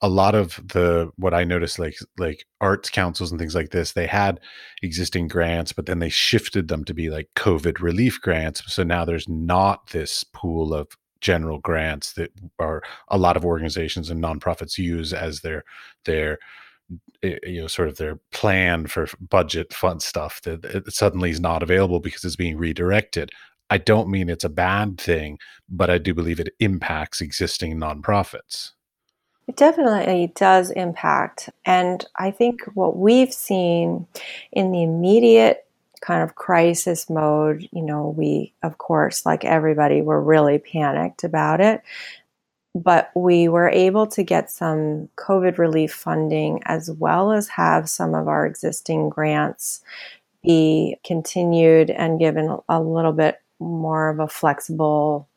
[0.00, 3.92] a lot of the what I noticed, like like arts councils and things like this,
[3.92, 4.40] they had
[4.82, 8.62] existing grants, but then they shifted them to be like COVID relief grants.
[8.72, 10.88] So now there's not this pool of
[11.20, 15.64] general grants that are a lot of organizations and nonprofits use as their
[16.04, 16.38] their
[17.22, 21.62] you know sort of their plan for budget fund stuff that it suddenly is not
[21.62, 23.30] available because it's being redirected.
[23.70, 28.72] I don't mean it's a bad thing but i do believe it impacts existing nonprofits.
[29.46, 34.06] It definitely does impact and i think what we've seen
[34.52, 35.66] in the immediate
[36.00, 41.60] kind of crisis mode you know we of course like everybody were really panicked about
[41.60, 41.82] it
[42.74, 48.14] but we were able to get some COVID relief funding as well as have some
[48.14, 49.82] of our existing grants
[50.42, 55.28] be continued and given a little bit more of a flexible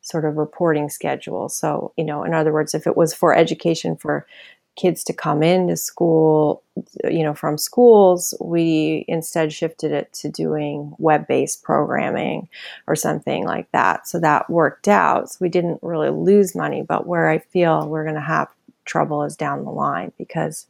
[0.00, 1.48] sort of reporting schedule.
[1.48, 4.26] So, you know, in other words, if it was for education for
[4.76, 6.62] kids to come into school,
[7.04, 12.48] you know, from schools, we instead shifted it to doing web based programming
[12.86, 14.06] or something like that.
[14.06, 15.30] So that worked out.
[15.30, 18.48] So we didn't really lose money, but where I feel we're going to have
[18.84, 20.66] trouble is down the line because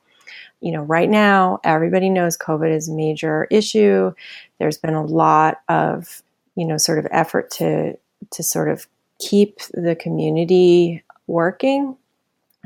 [0.61, 4.13] you know, right now everybody knows COVID is a major issue.
[4.59, 6.23] There's been a lot of,
[6.57, 7.97] you know, sort of effort to
[8.31, 8.87] to sort of
[9.19, 11.97] keep the community working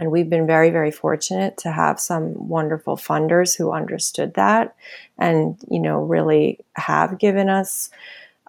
[0.01, 4.75] and we've been very, very fortunate to have some wonderful funders who understood that
[5.19, 7.91] and, you know, really have given us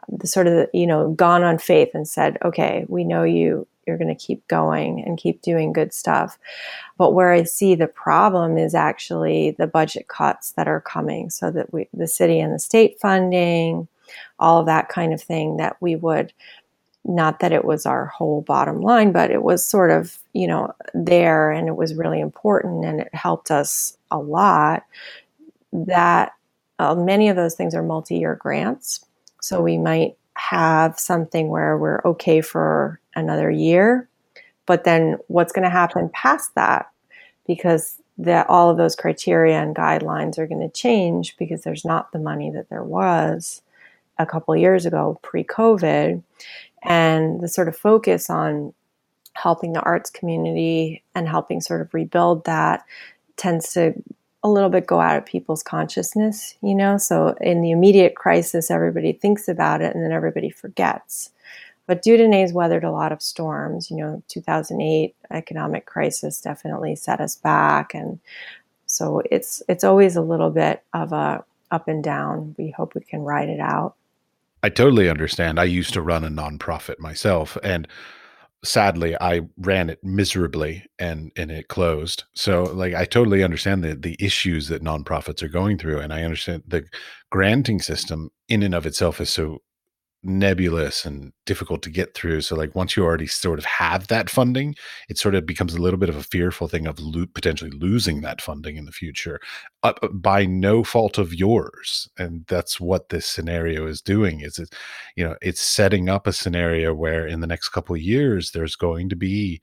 [0.08, 3.98] the sort of, you know, gone on faith and said, okay, we know you, you're
[3.98, 6.40] going to keep going and keep doing good stuff.
[6.98, 11.52] But where I see the problem is actually the budget cuts that are coming so
[11.52, 13.90] that we, the city and the state funding,
[14.40, 16.32] all of that kind of thing that we would
[17.04, 20.74] not that it was our whole bottom line, but it was sort of, you know,
[20.94, 24.84] there and it was really important and it helped us a lot.
[25.74, 26.34] That
[26.80, 29.06] uh, many of those things are multi year grants.
[29.42, 34.08] So we might have something where we're okay for another year,
[34.65, 36.90] but then what's going to happen past that?
[37.48, 42.12] Because that all of those criteria and guidelines are going to change because there's not
[42.12, 43.62] the money that there was
[44.19, 46.21] a couple years ago, pre COVID,
[46.84, 48.73] and the sort of focus on
[49.34, 52.86] helping the arts community and helping sort of rebuild that
[53.38, 53.94] tends to
[54.44, 56.98] a little bit go out of people's consciousness, you know?
[56.98, 61.32] So in the immediate crisis, everybody thinks about it and then everybody forgets.
[61.86, 63.92] But Dieu Donné's weathered a lot of storms.
[63.92, 67.94] You know, 2008 economic crisis definitely set us back.
[67.94, 68.19] And
[68.86, 72.56] so it's, it's always a little bit of a up and down.
[72.58, 73.96] We hope we can ride it out.
[74.64, 75.60] I totally understand.
[75.60, 77.88] I used to run a nonprofit myself and
[78.64, 82.26] sadly I ran it miserably and and it closed.
[82.34, 86.24] So like I totally understand the the issues that nonprofits are going through and I
[86.24, 86.86] understand the
[87.32, 89.60] granting system in and of itself is so
[90.24, 92.42] nebulous and difficult to get through.
[92.42, 94.76] So, like, once you already sort of have that funding,
[95.10, 98.22] it sort of becomes a little bit of a fearful thing of lo- potentially losing
[98.22, 99.40] that funding in the future
[99.84, 102.08] uh, by no fault of yours.
[102.17, 104.42] And that's what this scenario is doing.
[104.42, 104.74] Is it,
[105.15, 108.76] you know, it's setting up a scenario where in the next couple of years there's
[108.76, 109.62] going to be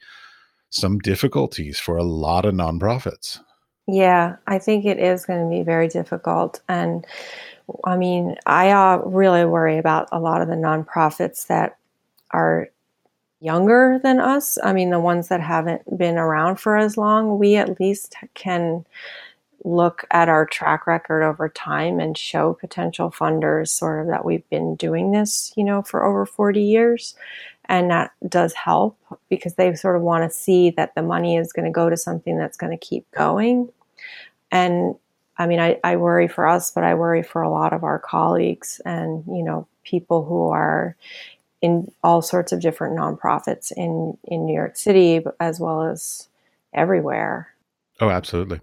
[0.71, 3.41] some difficulties for a lot of nonprofits.
[3.87, 6.61] Yeah, I think it is going to be very difficult.
[6.69, 7.07] And
[7.85, 11.79] I mean, I uh, really worry about a lot of the nonprofits that
[12.31, 12.69] are
[13.41, 14.59] younger than us.
[14.62, 18.85] I mean, the ones that haven't been around for as long, we at least can
[19.64, 24.49] look at our track record over time and show potential funders sort of that we've
[24.51, 27.14] been doing this, you know, for over 40 years.
[27.66, 28.97] And that does help
[29.29, 31.97] because they sort of want to see that the money is going to go to
[31.97, 33.69] something that's going to keep going.
[34.51, 34.95] And
[35.39, 37.99] I mean, I, I worry for us, but I worry for a lot of our
[37.99, 40.97] colleagues and, you know, people who are
[41.62, 46.28] in all sorts of different nonprofits in, in New York City, as well as
[46.72, 47.49] everywhere.
[48.01, 48.61] Oh, absolutely.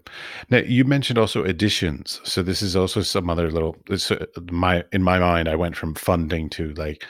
[0.48, 2.20] Now you mentioned also additions.
[2.24, 3.76] so this is also some other little.
[3.90, 7.04] Uh, my in my mind, I went from funding to like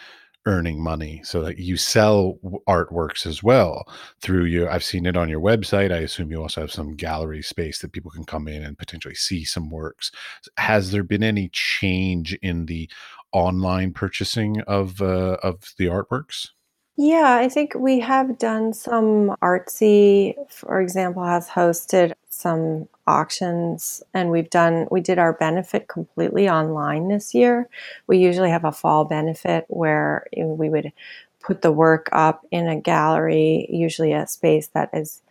[0.46, 2.38] earning money so that you sell
[2.68, 3.84] artworks as well
[4.20, 7.42] through you i've seen it on your website i assume you also have some gallery
[7.42, 10.10] space that people can come in and potentially see some works.
[10.58, 12.88] Has there been any change in the
[13.32, 16.48] online purchasing of uh, of the artworks
[16.96, 24.30] yeah, I think we have done some artsy, for example, has hosted some auctions and
[24.30, 27.68] we've done we did our benefit completely online this year.
[28.06, 30.92] We usually have a fall benefit where we would
[31.40, 35.22] put the work up in a gallery, usually a space that is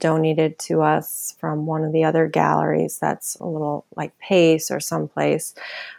[0.00, 4.80] donated to us from one of the other galleries that's a little like Pace or
[4.80, 5.54] someplace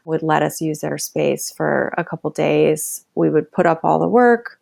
[0.06, 3.06] would let us use their space for a couple days.
[3.16, 4.60] We would put up all the work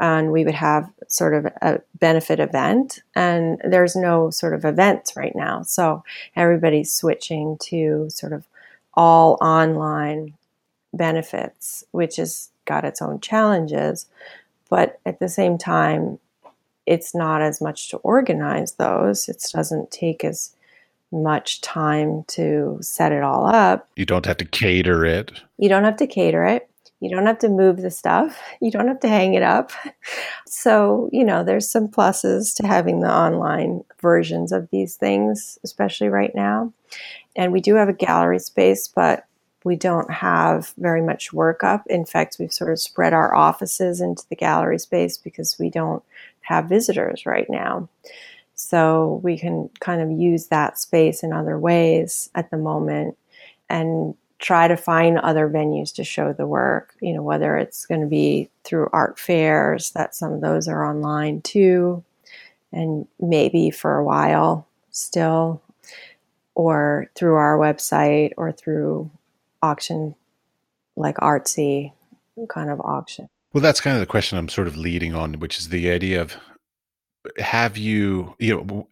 [0.00, 3.02] and we would have sort of a benefit event.
[3.14, 5.62] And there's no sort of events right now.
[5.62, 8.46] So everybody's switching to sort of
[8.94, 10.34] all online
[10.94, 14.06] benefits which has got its own challenges.
[14.70, 16.18] But at the same time
[16.86, 19.28] it's not as much to organize those.
[19.28, 20.54] It doesn't take as
[21.10, 23.88] much time to set it all up.
[23.96, 25.32] You don't have to cater it.
[25.58, 26.68] You don't have to cater it
[27.00, 28.40] you don't have to move the stuff.
[28.60, 29.72] You don't have to hang it up.
[30.46, 36.08] So, you know, there's some pluses to having the online versions of these things, especially
[36.08, 36.72] right now.
[37.36, 39.26] And we do have a gallery space, but
[39.64, 41.84] we don't have very much work up.
[41.88, 46.02] In fact, we've sort of spread our offices into the gallery space because we don't
[46.40, 47.88] have visitors right now.
[48.54, 53.18] So we can kind of use that space in other ways at the moment
[53.68, 58.00] and try to find other venues to show the work, you know, whether it's going
[58.00, 62.04] to be through art fairs, that some of those are online too,
[62.72, 65.62] and maybe for a while still,
[66.54, 69.10] or through our website or through
[69.62, 70.14] auction,
[70.96, 71.92] like artsy
[72.48, 73.28] kind of auction.
[73.52, 76.20] Well, that's kind of the question I'm sort of leading on, which is the idea
[76.20, 76.36] of
[77.38, 78.88] have you you know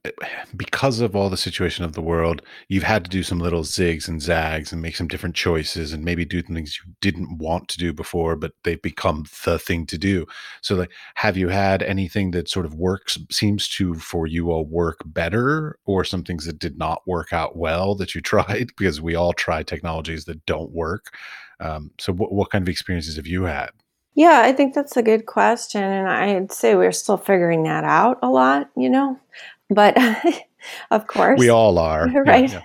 [0.56, 4.08] because of all the situation of the world you've had to do some little zigs
[4.08, 7.78] and zags and make some different choices and maybe do things you didn't want to
[7.78, 10.26] do before but they've become the thing to do.
[10.62, 14.64] So like have you had anything that sort of works seems to for you all
[14.64, 18.70] work better or some things that did not work out well that you tried?
[18.76, 21.14] Because we all try technologies that don't work.
[21.60, 23.70] Um, so what, what kind of experiences have you had
[24.14, 25.82] yeah, I think that's a good question.
[25.82, 29.18] And I'd say we're still figuring that out a lot, you know,
[29.68, 29.96] but
[30.90, 31.38] of course.
[31.38, 32.08] We all are.
[32.14, 32.50] Right.
[32.50, 32.62] Yeah, yeah.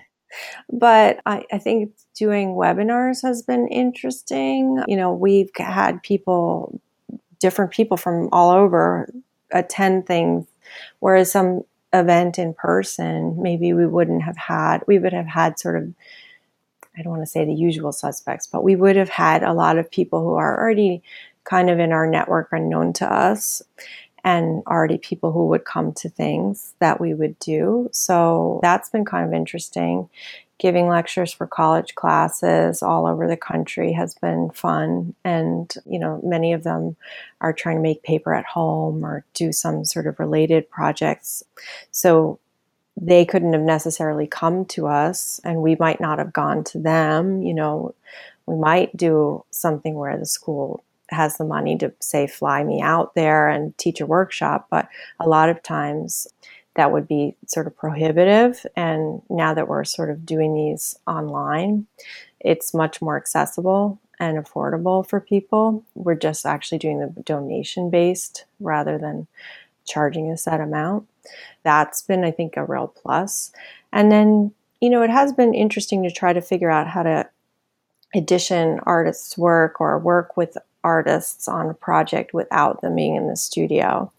[0.72, 4.82] But I, I think doing webinars has been interesting.
[4.88, 6.80] You know, we've had people,
[7.39, 9.12] different people from all over
[9.52, 10.45] attend things,
[11.00, 11.62] whereas some
[11.93, 15.91] event in person, maybe we wouldn't have had, we would have had sort of
[17.00, 19.78] I don't want to say the usual suspects, but we would have had a lot
[19.78, 21.02] of people who are already
[21.50, 23.62] kind of in our network are known to us
[24.24, 27.89] and already people who would come to things that we would do.
[27.91, 30.10] So that's been kind of interesting.
[30.58, 35.16] Giving lectures for college classes all over the country has been fun.
[35.24, 36.97] And, you know, many of them
[37.39, 41.43] are trying to make paper at home or do some sort of related projects.
[41.91, 42.39] So
[42.97, 47.41] they couldn't have necessarily come to us and we might not have gone to them.
[47.41, 47.95] You know,
[48.45, 53.16] we might do something where the school has the money to say fly me out
[53.16, 54.88] there and teach a workshop but
[55.20, 56.28] a lot of times
[56.76, 58.66] that would be sort of prohibitive.
[58.76, 61.88] And now that we're sort of doing these online
[62.39, 65.84] it's much more accessible and affordable for people.
[65.93, 69.28] We're just actually doing the donation based rather than
[69.86, 71.07] charging a set amount.
[71.64, 73.51] That's been i think a real plus.
[73.91, 77.28] and then you know it has been interesting to try to figure out how to
[78.16, 83.36] edition artists work or work with artists on a project without them being in the
[83.36, 84.11] studio.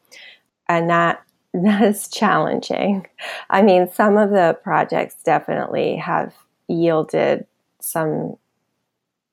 [0.69, 1.23] And that
[1.55, 3.07] that is challenging.
[3.49, 6.33] I mean, some of the projects definitely have
[6.69, 7.47] yielded
[7.81, 8.37] some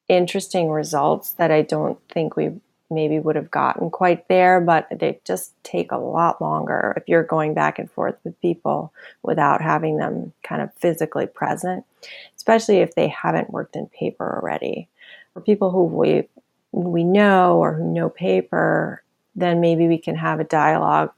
[0.07, 2.53] interesting results that I don't think we
[2.89, 7.23] maybe would have gotten quite there, but they just take a lot longer if you're
[7.23, 11.83] going back and forth with people without having them kind of physically present,
[12.37, 14.87] especially if they haven't worked in paper already.
[15.33, 16.27] For people who we
[16.83, 19.03] we know or who know paper,
[19.35, 21.11] then maybe we can have a dialogue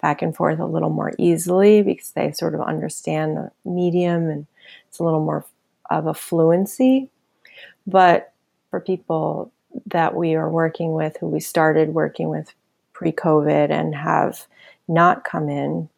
[0.00, 4.46] back and forth a little more easily because they sort of understand the medium and
[4.88, 5.44] it's a little more
[5.90, 7.10] of a fluency.
[7.86, 8.32] But
[8.70, 9.52] for people
[9.86, 12.52] that we are working with, who we started working with
[12.92, 14.46] pre COVID and have
[14.88, 15.88] not come in,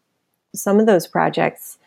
[0.55, 1.79] some of those projects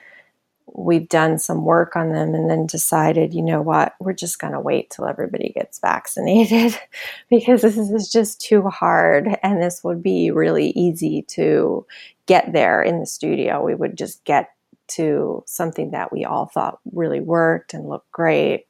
[0.73, 4.53] we've done some work on them and then decided, you know what, we're just going
[4.53, 6.77] to wait till everybody gets vaccinated
[7.29, 9.27] because this is just too hard.
[9.43, 11.85] And this would be really easy to
[12.25, 13.63] get there in the studio.
[13.63, 14.51] We would just get
[14.89, 18.65] to something that we all thought really worked and looked great.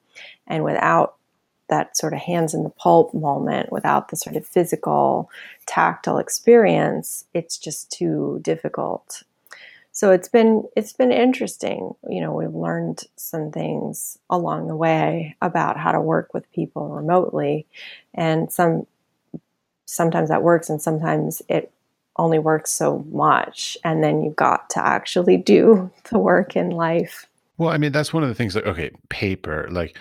[0.48, 1.16] And without
[1.70, 5.30] that sort of hands in the pulp moment, without the sort of physical,
[5.68, 9.24] tactile experience, it's just too difficult
[9.92, 11.94] so it's been it's been interesting.
[12.10, 16.90] You know we've learned some things along the way about how to work with people
[16.90, 17.68] remotely.
[18.14, 18.88] And some
[19.86, 21.72] sometimes that works and sometimes it
[22.16, 23.78] only works so much.
[23.84, 27.28] And then you've got to actually do the work in life.
[27.58, 29.96] Well i mean that's one of the things that okay paper like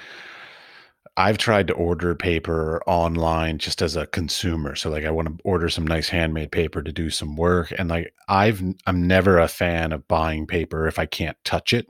[1.17, 4.75] I've tried to order paper online just as a consumer.
[4.75, 7.89] So like I want to order some nice handmade paper to do some work and
[7.91, 11.89] like I've I'm never a fan of buying paper if I can't touch it.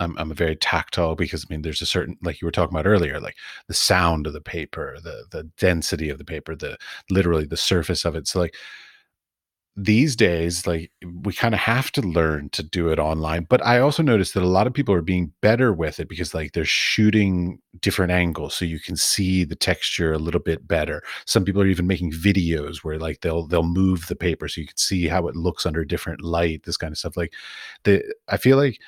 [0.00, 2.76] I'm I'm a very tactile because I mean there's a certain like you were talking
[2.76, 6.78] about earlier like the sound of the paper, the the density of the paper, the
[7.10, 8.28] literally the surface of it.
[8.28, 8.54] So like
[9.80, 10.90] these days like
[11.22, 14.42] we kind of have to learn to do it online but i also noticed that
[14.42, 18.54] a lot of people are being better with it because like they're shooting different angles
[18.54, 21.02] so you can see the texture a little bit better.
[21.26, 24.66] Some people are even making videos where like they'll they'll move the paper so you
[24.66, 27.32] can see how it looks under different light this kind of stuff like
[27.84, 28.80] the i feel like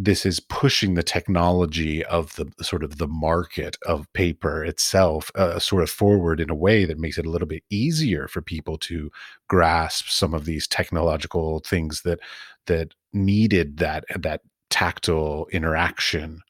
[0.00, 5.58] this is pushing the technology of the sort of the market of paper itself uh,
[5.58, 8.78] sort of forward in a way that makes it a little bit easier for people
[8.78, 9.10] to
[9.48, 12.20] grasp some of these technological things that
[12.66, 14.40] that needed that that
[14.70, 16.42] tactile interaction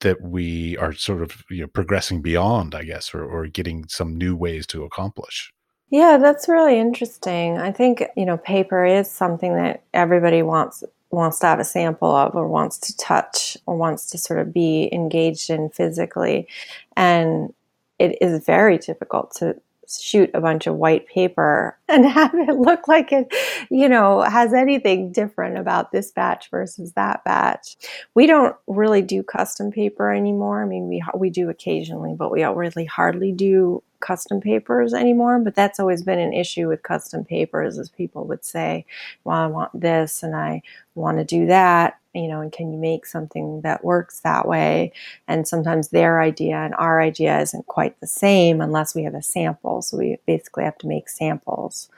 [0.00, 4.16] that we are sort of you know progressing beyond i guess or, or getting some
[4.16, 5.50] new ways to accomplish.
[5.88, 7.58] Yeah that's really interesting.
[7.58, 12.14] I think you know paper is something that everybody wants wants to have a sample
[12.14, 16.48] of or wants to touch or wants to sort of be engaged in physically.
[16.96, 17.52] And
[17.98, 19.56] it is very difficult to
[20.00, 23.32] shoot a bunch of white paper and have it look like it,
[23.70, 27.76] you know, has anything different about this batch versus that batch.
[28.14, 30.62] We don't really do custom paper anymore.
[30.62, 35.54] I mean, we we do occasionally, but we really hardly do custom papers anymore, but
[35.54, 38.84] that's always been an issue with custom papers as people would say,
[39.24, 40.62] well, I want this and I
[40.94, 44.92] want to do that, you know, and can you make something that works that way?
[45.26, 49.22] And sometimes their idea and our idea isn't quite the same unless we have a
[49.22, 49.80] sample.
[49.80, 51.88] So we basically have to make samples,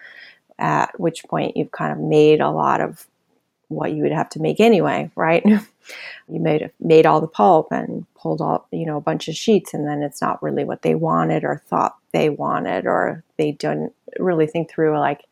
[0.59, 3.07] at which point you've kind of made a lot of
[3.69, 5.45] what you would have to make anyway, right?
[6.29, 9.75] you made made all the pulp and pulled all you know a bunch of sheets,
[9.75, 13.93] and then it's not really what they wanted or thought they wanted, or they didn't
[14.19, 15.25] really think through like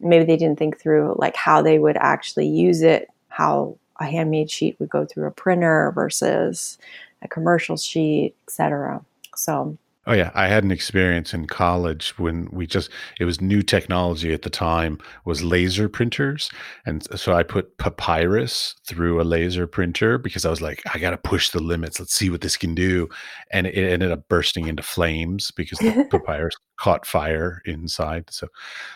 [0.00, 4.50] maybe they didn't think through like how they would actually use it, how a handmade
[4.50, 6.78] sheet would go through a printer versus
[7.22, 9.04] a commercial sheet, etc.
[9.36, 12.90] So Oh yeah, I had an experience in college when we just
[13.20, 16.50] it was new technology at the time was laser printers
[16.84, 21.10] and so I put papyrus through a laser printer because I was like I got
[21.10, 22.00] to push the limits.
[22.00, 23.08] Let's see what this can do.
[23.52, 28.24] And it ended up bursting into flames because the papyrus caught fire inside.
[28.30, 28.48] So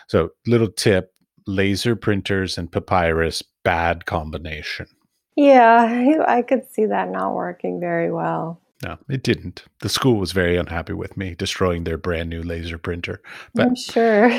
[0.07, 1.13] so little tip,
[1.45, 4.87] laser printers and papyrus bad combination.
[5.37, 8.59] Yeah, I could see that not working very well.
[8.83, 9.65] No, it didn't.
[9.81, 13.21] The school was very unhappy with me destroying their brand new laser printer.
[13.55, 14.29] But I'm sure.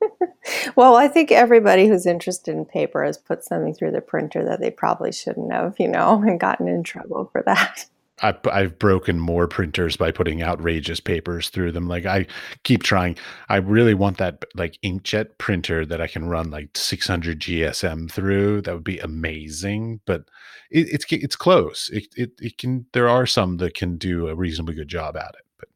[0.76, 4.60] well, I think everybody who's interested in paper has put something through the printer that
[4.60, 7.84] they probably shouldn't have, you know, and gotten in trouble for that.
[8.22, 11.88] I, I've broken more printers by putting outrageous papers through them.
[11.88, 12.26] Like I
[12.64, 13.16] keep trying.
[13.48, 18.62] I really want that like inkjet printer that I can run like 600 GSM through.
[18.62, 20.00] That would be amazing.
[20.06, 20.22] But
[20.70, 21.90] it, it's it's close.
[21.92, 22.86] It, it it can.
[22.92, 25.68] There are some that can do a reasonably good job at it, but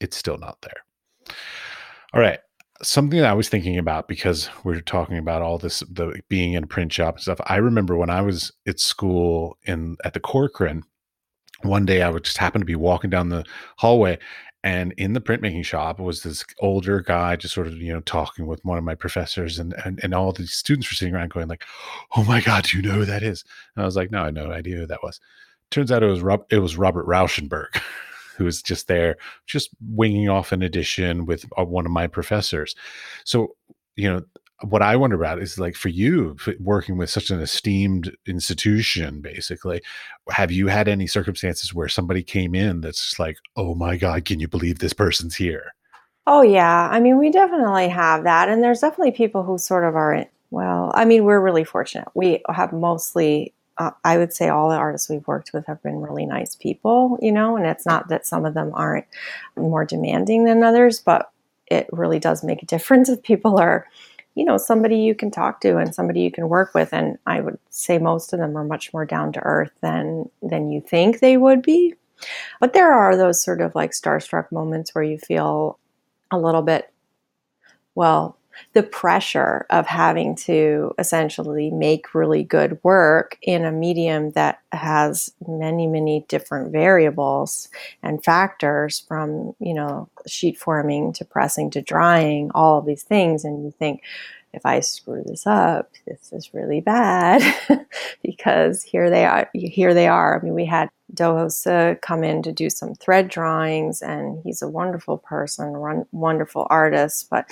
[0.00, 1.34] it's still not there.
[2.14, 2.40] All right
[2.82, 6.64] something that I was thinking about because we're talking about all this the being in
[6.64, 7.40] a print shop and stuff.
[7.46, 10.82] I remember when I was at school in at the Corcoran,
[11.64, 13.44] one day I would just happen to be walking down the
[13.76, 14.18] hallway
[14.64, 18.46] and in the printmaking shop was this older guy just sort of you know talking
[18.46, 21.48] with one of my professors and and, and all the students were sitting around going
[21.48, 21.64] like
[22.16, 23.44] oh my god do you know who that is?
[23.74, 25.20] And i was like no i had no idea who that was.
[25.70, 27.80] Turns out it was Rob, it was robert rauschenberg
[28.36, 32.74] who was just there just winging off an edition with uh, one of my professors.
[33.24, 33.56] So
[33.96, 34.22] you know
[34.68, 39.82] what I wonder about is like for you working with such an esteemed institution, basically,
[40.30, 44.40] have you had any circumstances where somebody came in that's like, oh my God, can
[44.40, 45.74] you believe this person's here?
[46.26, 46.88] Oh, yeah.
[46.90, 48.48] I mean, we definitely have that.
[48.48, 52.08] And there's definitely people who sort of are, well, I mean, we're really fortunate.
[52.14, 56.00] We have mostly, uh, I would say all the artists we've worked with have been
[56.00, 59.06] really nice people, you know, and it's not that some of them aren't
[59.56, 61.32] more demanding than others, but
[61.66, 63.88] it really does make a difference if people are
[64.34, 67.40] you know somebody you can talk to and somebody you can work with and i
[67.40, 71.20] would say most of them are much more down to earth than than you think
[71.20, 71.94] they would be.
[72.60, 75.78] But there are those sort of like starstruck moments where you feel
[76.30, 76.92] a little bit
[77.94, 78.38] well
[78.72, 85.32] the pressure of having to essentially make really good work in a medium that has
[85.46, 87.68] many many different variables
[88.02, 93.44] and factors from you know sheet forming to pressing to drying all of these things
[93.44, 94.02] and you think
[94.52, 97.42] if I screw this up, this is really bad
[98.22, 99.48] because here they are.
[99.54, 100.38] Here they are.
[100.38, 104.40] I mean, we had Do Ho Suh come in to do some thread drawings, and
[104.44, 107.28] he's a wonderful person, wonderful artist.
[107.30, 107.48] But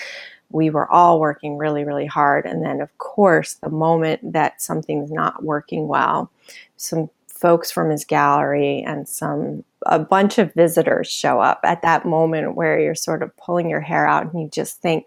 [0.51, 2.46] we were all working really, really hard.
[2.46, 6.30] And then, of course, the moment that something's not working well,
[6.76, 12.05] some folks from his gallery and some a bunch of visitors show up at that
[12.05, 15.07] moment where you're sort of pulling your hair out and you just think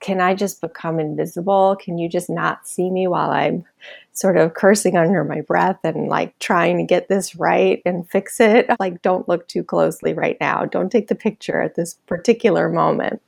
[0.00, 1.76] can I just become invisible?
[1.76, 3.64] Can you just not see me while I'm
[4.12, 8.40] sort of cursing under my breath and like trying to get this right and fix
[8.40, 8.66] it?
[8.80, 10.64] Like, don't look too closely right now.
[10.64, 13.22] Don't take the picture at this particular moment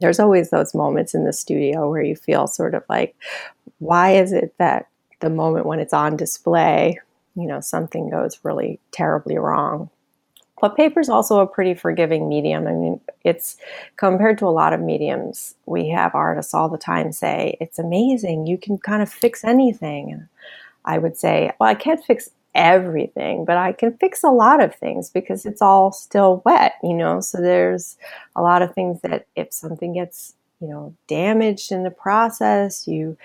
[0.00, 3.14] there's always those moments in the studio where you feel sort of like,
[3.78, 4.88] why is it that
[5.20, 6.98] the moment when it's on display,
[7.34, 9.90] you know, something goes really terribly wrong?
[10.60, 12.68] But paper is also a pretty forgiving medium.
[12.68, 13.56] I mean, it's
[13.96, 18.46] compared to a lot of mediums, we have artists all the time say, it's amazing.
[18.46, 20.28] You can kind of fix anything.
[20.84, 24.74] I would say, well, I can't fix everything, but I can fix a lot of
[24.74, 27.20] things because it's all still wet, you know.
[27.20, 27.96] So there's
[28.36, 33.16] a lot of things that if something gets, you know, damaged in the process, you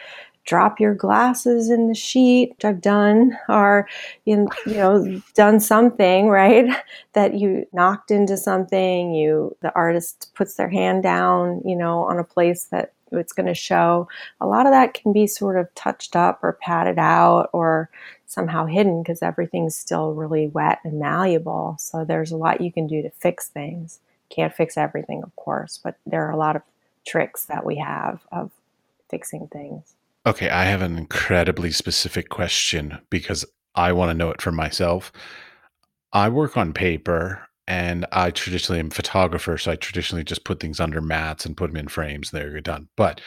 [0.47, 3.87] drop your glasses in the sheet, which I've done, or
[4.25, 6.65] in you know, done something, right?
[7.13, 12.17] That you knocked into something, you the artist puts their hand down, you know, on
[12.17, 14.07] a place that it's going to show.
[14.41, 17.89] A lot of that can be sort of touched up or padded out or
[18.27, 21.77] somehow hidden because everything's still really wet and malleable.
[21.79, 23.99] So there's a lot you can do to fix things.
[24.29, 26.61] Can't fix everything, of course, but there are a lot of
[27.07, 28.51] tricks that we have of
[29.09, 29.95] fixing things.
[30.25, 35.13] Okay, I have an incredibly specific question because I want to know it for myself.
[36.11, 40.59] I work on paper and I traditionally am a photographer, so I traditionally just put
[40.59, 42.33] things under mats and put them in frames.
[42.33, 42.89] And they're done.
[42.97, 43.21] But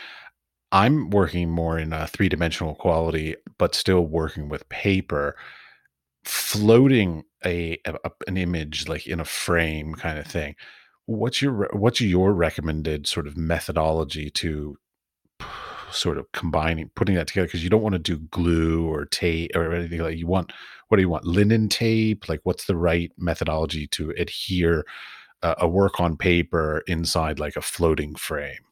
[0.73, 5.37] I'm working more in a three dimensional quality, but still working with paper,
[6.25, 10.55] floating a, a, an image like in a frame kind of thing.
[11.07, 14.77] What's your what's your recommended sort of methodology to
[15.91, 19.51] sort of combining, putting that together because you don't want to do glue or tape
[19.55, 20.53] or anything like you want.
[20.89, 21.25] What do you want?
[21.25, 22.29] Linen tape?
[22.29, 24.85] Like, what's the right methodology to adhere
[25.43, 28.70] uh, a work on paper inside like a floating frame?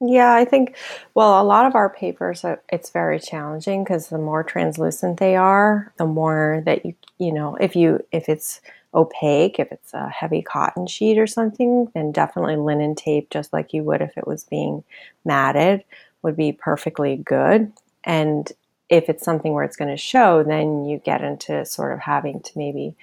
[0.00, 0.76] Yeah, I think,
[1.14, 5.36] well, a lot of our papers, uh, it's very challenging because the more translucent they
[5.36, 8.60] are, the more that you, you know, if you, if it's
[8.92, 13.72] opaque, if it's a heavy cotton sheet or something, then definitely linen tape, just like
[13.72, 14.84] you would if it was being
[15.24, 15.84] matted,
[16.22, 17.72] would be perfectly good.
[18.04, 18.50] And
[18.90, 22.40] if it's something where it's going to show, then you get into sort of having
[22.40, 22.94] to maybe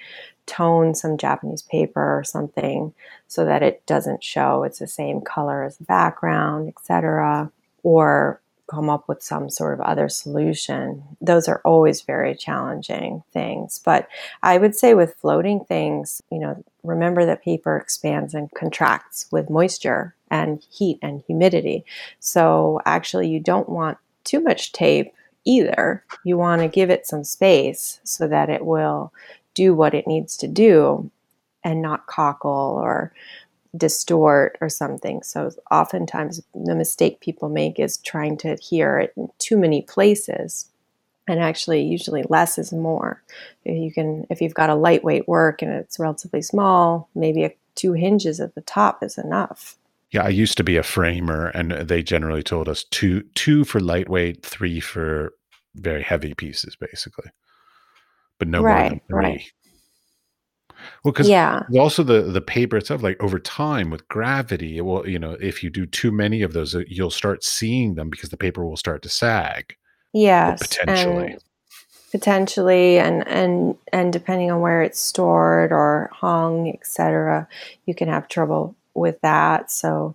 [0.46, 2.92] tone some Japanese paper or something
[3.28, 7.50] so that it doesn't show it's the same color as the background, etc.
[7.82, 8.40] Or
[8.72, 11.02] come up with some sort of other solution.
[11.20, 13.80] Those are always very challenging things.
[13.84, 14.08] But
[14.42, 19.50] I would say with floating things, you know, remember that paper expands and contracts with
[19.50, 21.84] moisture and heat and humidity.
[22.18, 25.12] So actually, you don't want too much tape
[25.44, 26.04] either.
[26.24, 29.12] You want to give it some space so that it will
[29.54, 31.10] do what it needs to do
[31.64, 33.12] and not cockle or
[33.76, 35.22] distort or something.
[35.22, 40.68] So oftentimes the mistake people make is trying to adhere it in too many places.
[41.28, 43.22] And actually usually less is more.
[43.64, 47.54] If you can if you've got a lightweight work and it's relatively small, maybe a,
[47.74, 49.76] two hinges at the top is enough.
[50.10, 53.80] Yeah, I used to be a framer and they generally told us two two for
[53.80, 55.32] lightweight, three for
[55.76, 57.30] very heavy pieces basically.
[58.42, 59.16] But no right, more than three.
[59.16, 59.52] Right.
[61.04, 65.16] Well, because yeah, also the the paper itself, like over time with gravity, well, you
[65.16, 68.66] know, if you do too many of those, you'll start seeing them because the paper
[68.66, 69.76] will start to sag.
[70.12, 71.32] Yes, potentially.
[71.34, 71.40] And
[72.10, 77.46] potentially, and and and depending on where it's stored or hung, etc.,
[77.86, 79.70] you can have trouble with that.
[79.70, 80.14] So,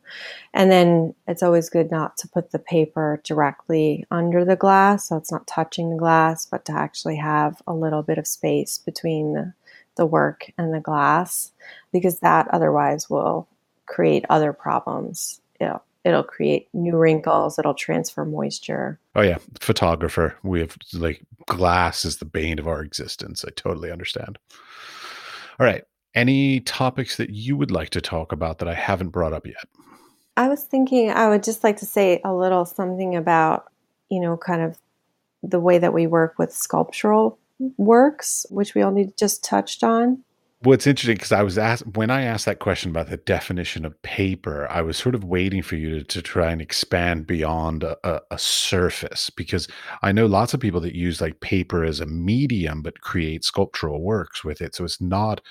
[0.54, 5.18] and then it's always good not to put the paper directly under the glass, so
[5.18, 9.54] it's not touching the glass, but to actually have a little bit of space between
[9.96, 11.52] the work and the glass
[11.92, 13.48] because that otherwise will
[13.88, 15.42] create other problems.
[15.60, 19.00] It'll, it'll create new wrinkles, it'll transfer moisture.
[19.16, 19.40] Oh, yeah.
[19.60, 23.44] Photographer, we have like glass is the bane of our existence.
[23.44, 24.38] I totally understand.
[25.60, 25.84] All right.
[26.16, 29.68] Any topics that you would like to talk about that I haven't brought up yet?
[30.36, 33.66] I was thinking I would just like to say a little something about,
[34.10, 34.78] you know, kind of
[35.44, 37.40] the way that we work with sculptural
[37.78, 40.24] works, which we only just touched on?
[40.64, 43.86] Well, it's interesting because I was asked when I asked that question about the definition
[43.86, 47.84] of paper, I was sort of waiting for you to, to try and expand beyond
[47.84, 49.68] a, a, a, surface because
[50.02, 54.02] I know lots of people that use like paper as a medium but create sculptural
[54.02, 54.74] works with it.
[54.74, 55.42] So it's not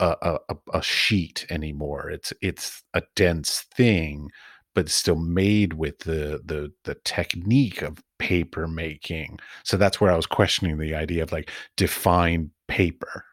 [0.00, 2.10] a, a, a sheet anymore.
[2.10, 4.30] It's it's a dense thing,
[4.74, 9.38] but still made with the the the technique of paper making.
[9.64, 13.24] So that's where I was questioning the idea of like define paper.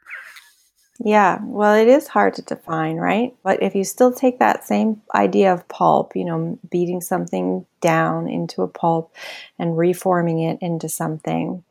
[1.03, 3.35] Yeah, well, it is hard to define, right?
[3.43, 8.29] But if you still take that same idea of pulp, you know, beating something down
[8.29, 9.13] into a pulp
[9.59, 11.63] and reforming it into something,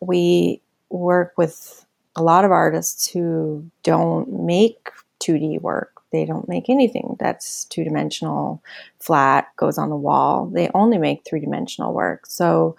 [0.00, 1.86] we work with
[2.16, 4.90] a lot of artists who don't make
[5.20, 8.62] 2D work they don't make anything that's two dimensional,
[9.00, 10.46] flat, goes on the wall.
[10.46, 12.26] They only make three dimensional work.
[12.26, 12.76] So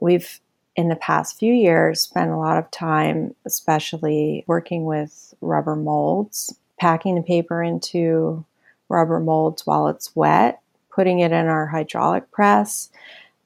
[0.00, 0.38] we've
[0.76, 6.54] in the past few years spent a lot of time especially working with rubber molds
[6.80, 8.44] packing the paper into
[8.88, 10.60] rubber molds while it's wet
[10.90, 12.90] putting it in our hydraulic press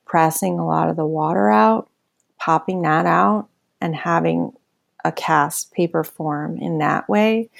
[0.07, 1.91] pressing a lot of the water out
[2.39, 3.47] popping that out
[3.83, 4.51] and having
[5.05, 7.51] a cast paper form in that way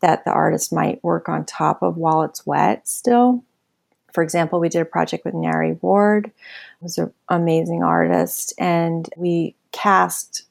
[0.00, 3.42] that the artist might work on top of while it's wet still.
[4.12, 6.30] For example, we did a project with Nari Ward,
[6.80, 10.44] who's an amazing artist, and we cast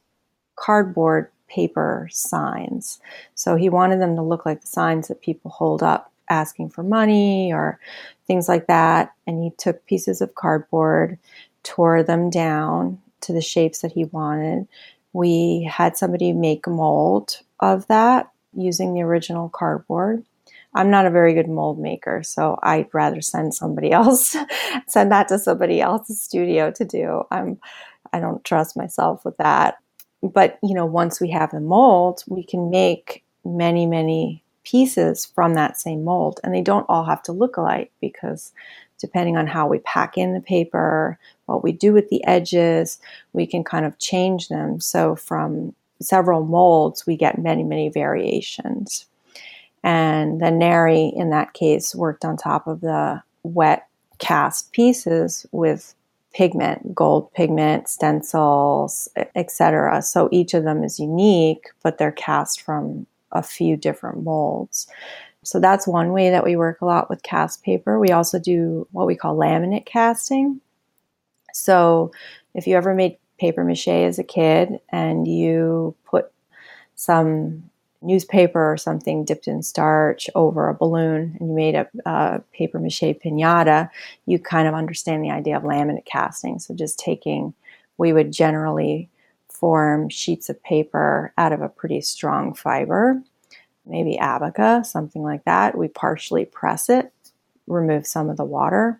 [0.55, 2.99] cardboard paper signs.
[3.35, 6.83] So he wanted them to look like the signs that people hold up asking for
[6.83, 7.79] money or
[8.25, 9.13] things like that.
[9.27, 11.17] And he took pieces of cardboard,
[11.61, 14.67] tore them down to the shapes that he wanted.
[15.14, 20.24] We had somebody make a mold of that using the original cardboard.
[20.76, 24.36] I'm not a very good mold maker, so I'd rather send somebody else,
[24.88, 27.24] send that to somebody else's studio to do.
[27.32, 27.59] I'm,
[28.11, 29.78] I don't trust myself with that.
[30.22, 35.53] But you know, once we have the mold, we can make many, many pieces from
[35.55, 38.53] that same mold, and they don't all have to look alike because
[39.04, 42.99] depending on how we pack in the paper, what we do with the edges,
[43.34, 44.80] we can kind of change them.
[44.80, 49.06] So from several molds, we get many, many variations.
[49.84, 53.89] And the Nari, in that case, worked on top of the wet
[54.20, 55.93] cast pieces with
[56.34, 60.01] pigment, gold pigment, stencils, etc.
[60.01, 64.88] So each of them is unique, but they're cast from a few different molds.
[65.43, 67.99] So that's one way that we work a lot with cast paper.
[67.99, 70.61] We also do what we call laminate casting.
[71.53, 72.11] So
[72.53, 76.31] if you ever made paper mache as a kid and you put
[76.95, 77.69] some
[78.01, 82.79] newspaper or something dipped in starch over a balloon and you made a, a, paper
[82.79, 83.89] mache pinata,
[84.25, 86.59] you kind of understand the idea of laminate casting.
[86.59, 87.53] So just taking,
[87.97, 89.09] we would generally
[89.49, 93.21] form sheets of paper out of a pretty strong fiber,
[93.86, 95.77] maybe abaca, something like that.
[95.77, 97.11] We partially press it,
[97.67, 98.99] remove some of the water,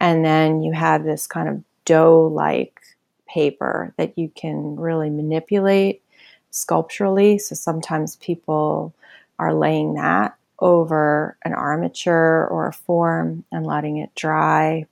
[0.00, 2.80] and then you have this kind of dough like
[3.28, 6.02] paper that you can really manipulate
[6.50, 7.38] sculpturally.
[7.38, 8.94] So sometimes people
[9.38, 14.86] are laying that over an armature or a form and letting it dry,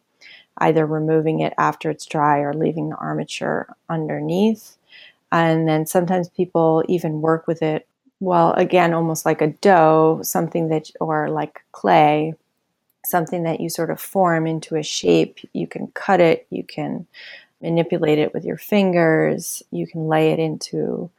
[0.58, 4.76] either removing it after it's dry or leaving the armature underneath.
[5.32, 7.88] And then sometimes people even work with it,
[8.20, 12.34] well, again, almost like a dough, something that, or like clay,
[13.04, 15.38] something that you sort of form into a shape.
[15.52, 17.06] You can cut it, you can
[17.60, 21.10] manipulate it with your fingers, you can lay it into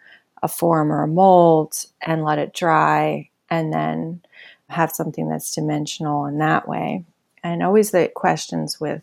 [0.43, 4.21] a form or a mold and let it dry and then
[4.69, 7.03] have something that's dimensional in that way.
[7.43, 9.01] And always the questions with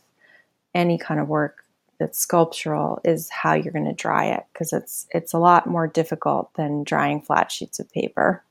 [0.75, 1.62] any kind of work
[2.03, 5.87] that's sculptural is how you're going to dry it because it's it's a lot more
[5.87, 8.43] difficult than drying flat sheets of paper.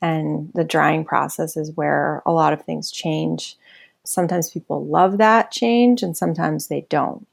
[0.00, 3.58] And the drying process is where a lot of things change.
[4.04, 7.26] Sometimes people love that change and sometimes they don't.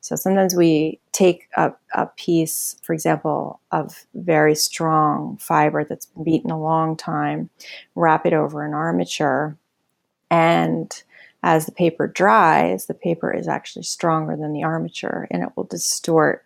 [0.00, 6.24] So sometimes we take a, a piece, for example, of very strong fiber that's been
[6.24, 7.50] beaten a long time,
[7.94, 9.56] wrap it over an armature,
[10.30, 11.02] and
[11.42, 15.64] as the paper dries, the paper is actually stronger than the armature and it will
[15.64, 16.44] distort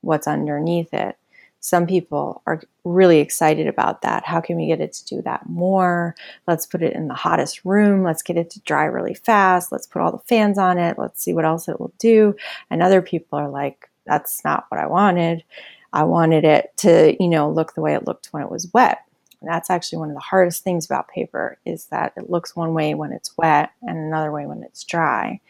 [0.00, 1.16] what's underneath it
[1.60, 4.24] some people are really excited about that.
[4.24, 6.16] How can we get it to do that more?
[6.46, 8.02] Let's put it in the hottest room.
[8.02, 9.70] Let's get it to dry really fast.
[9.70, 10.98] Let's put all the fans on it.
[10.98, 12.34] Let's see what else it will do.
[12.70, 15.44] And other people are like, that's not what I wanted.
[15.92, 19.04] I wanted it to, you know, look the way it looked when it was wet.
[19.42, 22.94] That's actually one of the hardest things about paper is that it looks one way
[22.94, 25.40] when it's wet and another way when it's dry.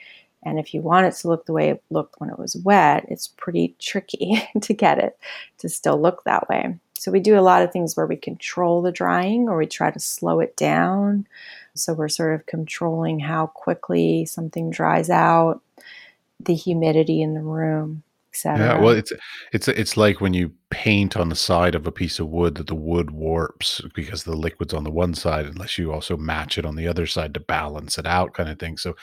[0.43, 3.05] And if you want it to look the way it looked when it was wet,
[3.09, 5.19] it's pretty tricky to get it
[5.59, 6.77] to still look that way.
[6.99, 9.91] So we do a lot of things where we control the drying or we try
[9.91, 11.27] to slow it down.
[11.75, 15.63] So we're sort of controlling how quickly something dries out,
[16.39, 18.59] the humidity in the room, etc.
[18.59, 19.13] Yeah, well, it's
[19.53, 22.67] it's it's like when you paint on the side of a piece of wood that
[22.67, 26.67] the wood warps because the liquid's on the one side, unless you also match it
[26.67, 28.77] on the other side to balance it out, kind of thing.
[28.77, 28.95] So,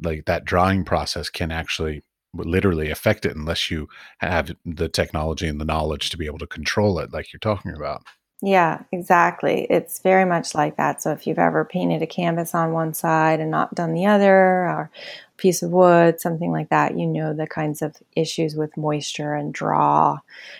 [0.00, 2.02] like that drying process can actually
[2.34, 6.46] literally affect it unless you have the technology and the knowledge to be able to
[6.46, 8.02] control it, like you're talking about.
[8.42, 9.66] Yeah, exactly.
[9.70, 11.00] It's very much like that.
[11.00, 14.34] So if you've ever painted a canvas on one side and not done the other,
[14.34, 14.90] or
[15.36, 19.52] piece of wood, something like that, you know the kinds of issues with moisture and
[19.52, 20.18] draw,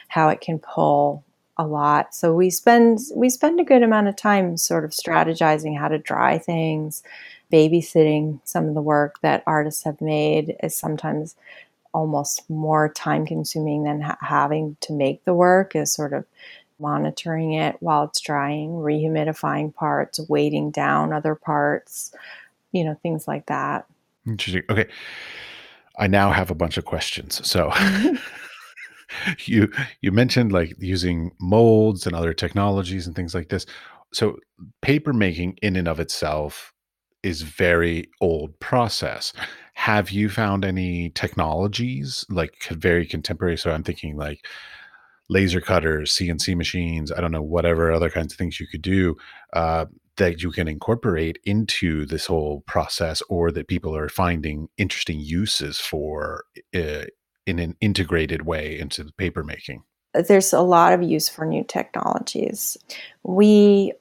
[0.08, 1.24] how it can pull
[1.56, 2.14] a lot.
[2.14, 5.98] So we spend we spend a good amount of time sort of strategizing how to
[5.98, 7.02] dry things,
[7.52, 11.36] babysitting some of the work that artists have made is sometimes
[11.92, 16.24] almost more time consuming than ha- having to make the work is sort of
[16.80, 22.12] monitoring it while it's drying, rehumidifying parts, weighting down other parts,
[22.72, 23.86] you know, things like that.
[24.26, 24.62] Interesting.
[24.70, 24.86] Okay.
[25.98, 27.46] I now have a bunch of questions.
[27.48, 27.72] So
[29.46, 29.70] you
[30.00, 33.66] you mentioned like using molds and other technologies and things like this.
[34.12, 34.38] So
[34.82, 36.72] paper making in and of itself
[37.22, 39.32] is very old process.
[39.74, 43.56] Have you found any technologies like very contemporary?
[43.56, 44.46] So I'm thinking like
[45.30, 49.16] laser cutters, CNC machines, I don't know, whatever other kinds of things you could do
[49.54, 49.86] uh,
[50.16, 55.78] that you can incorporate into this whole process or that people are finding interesting uses
[55.78, 56.44] for
[56.74, 57.04] uh,
[57.46, 59.82] in an integrated way into paper making?
[60.14, 62.76] There's a lot of use for new technologies.
[63.24, 63.92] We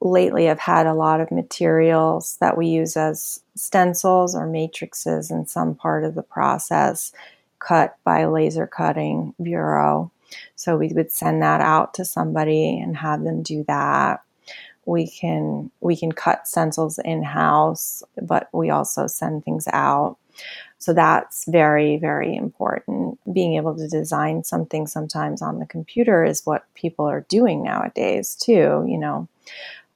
[0.00, 5.46] lately have had a lot of materials that we use as stencils or matrices in
[5.46, 7.12] some part of the process
[7.60, 10.10] cut by laser cutting bureau
[10.56, 14.22] so we would send that out to somebody and have them do that.
[14.84, 20.16] We can we can cut stencils in house, but we also send things out.
[20.78, 23.20] So that's very, very important.
[23.32, 28.34] Being able to design something sometimes on the computer is what people are doing nowadays,
[28.34, 28.84] too.
[28.88, 29.28] You know,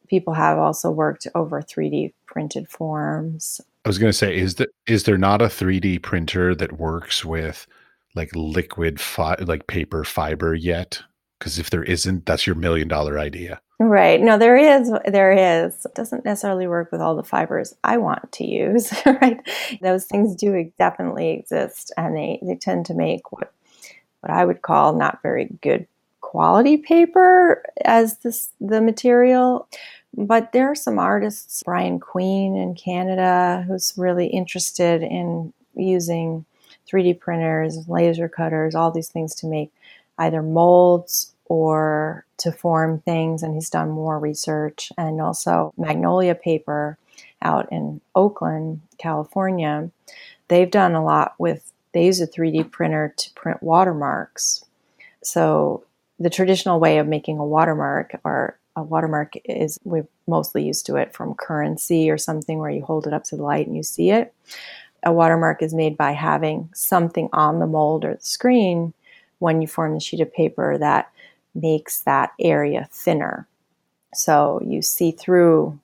[0.08, 3.60] people have also worked over 3D printed forms.
[3.84, 7.24] I was going to say, is that is there not a 3D printer that works
[7.24, 7.66] with
[8.14, 11.02] like liquid fi- like paper fiber yet?
[11.38, 13.60] Because if there isn't, that's your million dollar idea.
[13.78, 14.20] Right.
[14.22, 14.90] No, there is.
[15.06, 15.84] There is.
[15.84, 18.92] It doesn't necessarily work with all the fibers I want to use.
[19.06, 19.38] Right.
[19.82, 23.52] Those things do definitely exist, and they they tend to make what
[24.20, 25.86] what I would call not very good
[26.22, 29.68] quality paper as this the material.
[30.16, 36.46] But there are some artists, Brian Queen in Canada, who's really interested in using
[36.90, 39.70] 3D printers, laser cutters, all these things to make
[40.18, 43.42] either molds or to form things.
[43.42, 44.92] And he's done more research.
[44.98, 46.98] And also, Magnolia Paper
[47.42, 49.90] out in Oakland, California,
[50.48, 54.64] they've done a lot with, they use a 3D printer to print watermarks.
[55.22, 55.84] So,
[56.18, 60.96] the traditional way of making a watermark or a watermark is we're mostly used to
[60.96, 63.82] it from currency or something where you hold it up to the light and you
[63.82, 64.32] see it.
[65.02, 68.92] A watermark is made by having something on the mold or the screen
[69.38, 71.10] when you form the sheet of paper that
[71.56, 73.46] makes that area thinner.
[74.14, 75.78] So you see through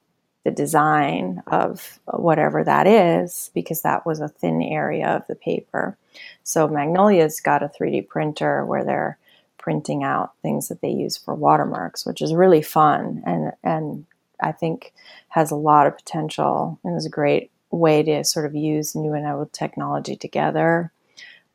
[0.45, 5.97] the design of whatever that is because that was a thin area of the paper.
[6.43, 9.19] So Magnolia's got a 3D printer where they're
[9.59, 14.05] printing out things that they use for watermarks, which is really fun and and
[14.43, 14.93] I think
[15.29, 19.13] has a lot of potential and is a great way to sort of use new
[19.13, 20.91] and old technology together.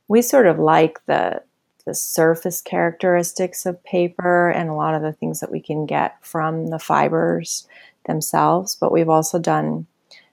[0.07, 1.43] We sort of like the
[1.87, 6.17] the surface characteristics of paper and a lot of the things that we can get
[6.21, 7.65] from the fibers
[8.05, 8.75] themselves.
[8.75, 9.87] But we've also done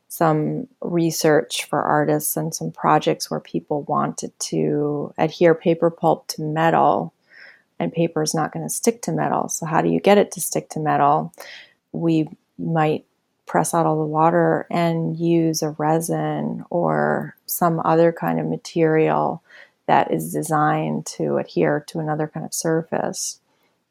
[0.08, 6.42] some research for artists and some projects where people wanted to adhere paper pulp to
[6.42, 7.14] metal,
[7.78, 9.48] and paper is not going to stick to metal.
[9.48, 11.32] So, how do you get it to stick to metal?
[11.92, 12.28] We
[12.58, 13.04] might
[13.46, 19.42] press out all the water and use a resin or some other kind of material
[19.86, 23.40] that is designed to adhere to another kind of surface.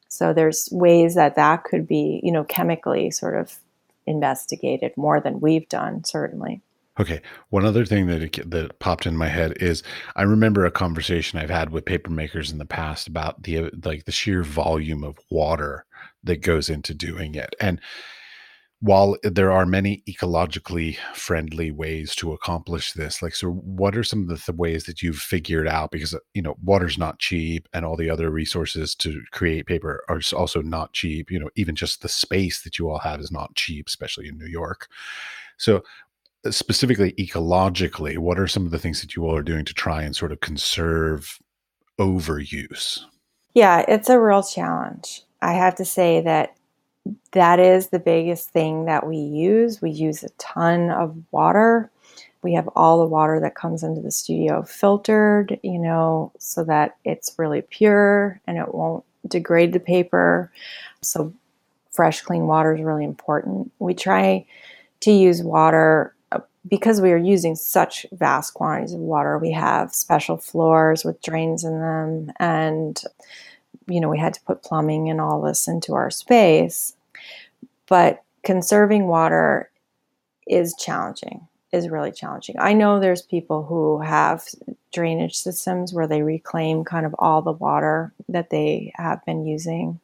[0.08, 3.58] So there's ways that that could be, you know, chemically sort of
[4.06, 6.62] investigated more than we've done, certainly.
[7.00, 7.22] Okay.
[7.50, 9.82] One other thing that it, that popped in my head is
[10.16, 14.06] I remember a conversation I've had with paper makers in the past about the like
[14.06, 15.86] the sheer volume of water
[16.24, 17.56] that goes into doing it.
[17.60, 17.82] And
[18.84, 24.24] while there are many ecologically friendly ways to accomplish this like so what are some
[24.24, 27.70] of the th- ways that you've figured out because uh, you know water's not cheap
[27.74, 31.76] and all the other resources to create paper are also not cheap you know even
[31.76, 34.90] just the space that you all have is not cheap especially in new york.
[35.58, 35.82] So
[36.46, 39.74] uh, specifically ecologically what are some of the things that you all are doing to
[39.74, 41.40] try and sort of conserve
[41.98, 43.00] overuse?
[43.54, 45.22] Yeah it's a real challenge.
[45.42, 46.58] I have to say that
[47.32, 49.82] that is the biggest thing that we use.
[49.82, 51.90] We use a ton of water.
[52.42, 56.98] We have all the water that comes into the studio filtered, you know, so that
[57.06, 60.52] it's really pure and it won't degrade the paper.
[61.02, 61.34] So,
[61.92, 63.72] fresh, clean water is really important.
[63.80, 64.46] We try
[65.02, 69.38] to use water uh, because we are using such vast quantities of water.
[69.38, 73.02] We have special floors with drains in them and
[73.88, 76.96] you know, we had to put plumbing and all this into our space.
[77.88, 79.70] But conserving water
[80.48, 82.56] is challenging, is really challenging.
[82.60, 84.46] I know there's people who have
[84.92, 90.00] drainage systems where they reclaim kind of all the water that they have been using.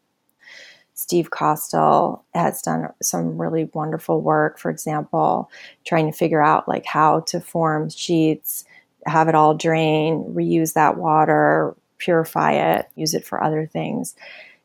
[0.96, 5.50] Steve Kostell has done some really wonderful work, for example,
[5.86, 8.66] trying to figure out like how to form sheets,
[9.06, 14.16] have it all drain, reuse that water, purify it, use it for other things.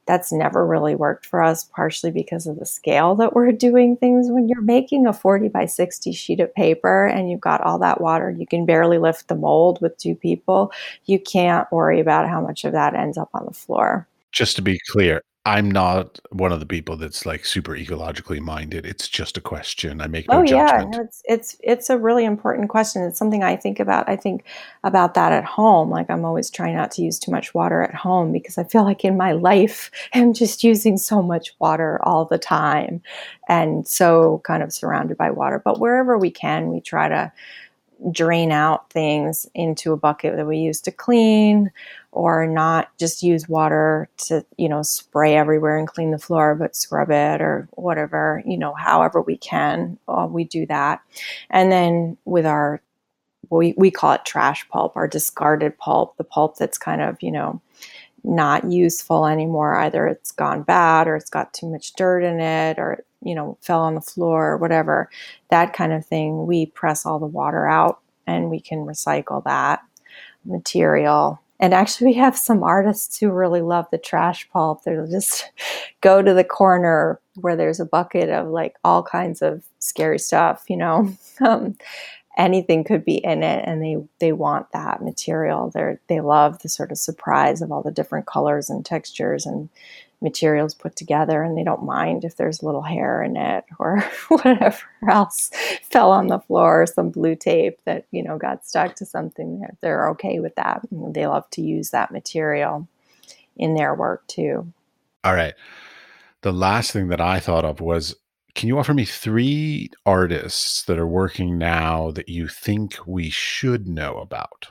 [0.07, 4.31] That's never really worked for us, partially because of the scale that we're doing things.
[4.31, 8.01] When you're making a 40 by 60 sheet of paper and you've got all that
[8.01, 10.73] water, you can barely lift the mold with two people.
[11.07, 14.07] You can't worry about how much of that ends up on the floor.
[14.31, 18.87] Just to be clear, I'm not one of the people that's like super ecologically minded.
[18.87, 20.01] It's just a question.
[20.01, 20.95] I make no oh, judgment.
[20.95, 23.03] yeah, it's it's it's a really important question.
[23.03, 24.09] It's something I think about.
[24.09, 24.45] I think
[24.85, 25.91] about that at home.
[25.91, 28.85] Like I'm always trying not to use too much water at home because I feel
[28.85, 33.03] like in my life I'm just using so much water all the time
[33.47, 35.61] and so kind of surrounded by water.
[35.63, 37.31] But wherever we can, we try to
[38.11, 41.71] drain out things into a bucket that we use to clean
[42.15, 46.77] or not just use water to you know spray everywhere and clean the floor but
[46.77, 51.01] scrub it or whatever you know however we can uh, we do that.
[51.51, 52.81] And then with our
[53.51, 57.31] we, we call it trash pulp or discarded pulp the pulp that's kind of you
[57.31, 57.61] know
[58.27, 59.75] not useful anymore.
[59.77, 63.59] Either it's gone bad or it's got too much dirt in it or you know,
[63.61, 65.11] fell on the floor or whatever,
[65.49, 69.83] that kind of thing, we press all the water out and we can recycle that
[70.45, 71.41] material.
[71.65, 74.83] And actually, we have some artists who really love the trash pulp.
[74.83, 75.51] They'll just
[76.03, 80.65] go to the corner where there's a bucket of like all kinds of scary stuff,
[80.69, 81.11] you know.
[81.41, 81.77] Um,
[82.37, 86.69] anything could be in it and they they want that material they they love the
[86.69, 89.69] sort of surprise of all the different colors and textures and
[90.25, 94.01] materials put together and they don't mind if there's a little hair in it or
[94.29, 95.51] whatever else
[95.83, 99.61] fell on the floor or some blue tape that you know got stuck to something
[99.61, 102.89] they're, they're okay with that they love to use that material
[103.57, 104.67] in their work too
[105.23, 105.55] all right
[106.41, 108.17] the last thing that i thought of was
[108.55, 113.89] can you offer me three artists that are working now that you think we should
[113.89, 114.69] know about?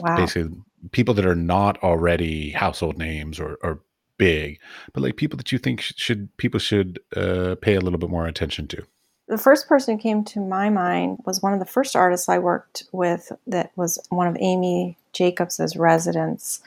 [0.00, 0.16] Wow.
[0.16, 0.50] Basically,
[0.90, 3.82] people that are not already household names or, or
[4.18, 4.58] big,
[4.92, 8.26] but like people that you think should people should uh, pay a little bit more
[8.26, 8.82] attention to.
[9.28, 12.38] The first person who came to my mind was one of the first artists I
[12.38, 16.60] worked with that was one of Amy Jacobs's residents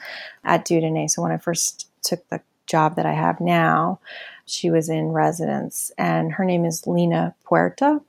[0.44, 1.08] at Dieu Donné.
[1.08, 3.98] So when I first took the job that I have now,
[4.44, 8.00] she was in residence, and her name is Lina Puerta.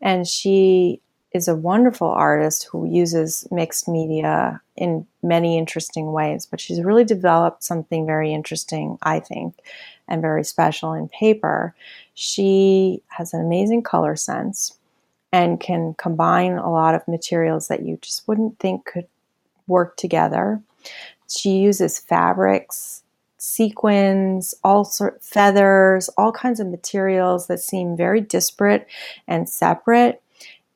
[0.00, 1.00] And she
[1.32, 7.04] is a wonderful artist who uses mixed media in many interesting ways, but she's really
[7.04, 9.54] developed something very interesting, I think,
[10.08, 11.74] and very special in paper.
[12.14, 14.76] She has an amazing color sense
[15.32, 19.06] and can combine a lot of materials that you just wouldn't think could
[19.66, 20.60] work together.
[21.28, 23.02] She uses fabrics
[23.38, 28.86] sequins, all sort feathers, all kinds of materials that seem very disparate
[29.28, 30.22] and separate.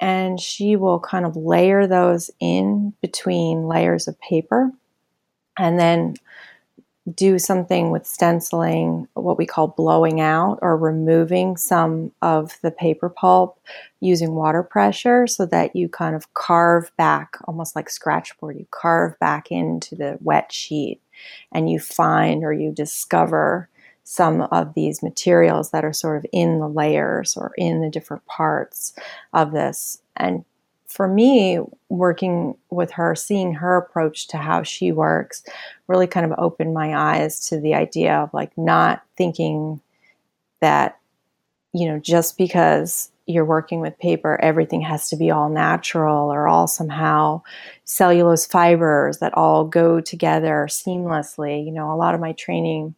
[0.00, 4.72] And she will kind of layer those in between layers of paper
[5.58, 6.14] and then
[7.14, 13.08] do something with stenciling, what we call blowing out or removing some of the paper
[13.08, 13.58] pulp
[14.00, 19.18] using water pressure so that you kind of carve back, almost like scratchboard, you carve
[19.18, 21.00] back into the wet sheet
[21.52, 23.68] and you find or you discover
[24.10, 28.26] some of these materials that are sort of in the layers or in the different
[28.26, 28.92] parts
[29.34, 30.02] of this.
[30.16, 30.44] And
[30.88, 35.44] for me, working with her, seeing her approach to how she works
[35.86, 39.80] really kind of opened my eyes to the idea of like not thinking
[40.60, 40.98] that,
[41.72, 46.48] you know, just because you're working with paper, everything has to be all natural or
[46.48, 47.40] all somehow
[47.84, 51.64] cellulose fibers that all go together seamlessly.
[51.64, 52.96] You know, a lot of my training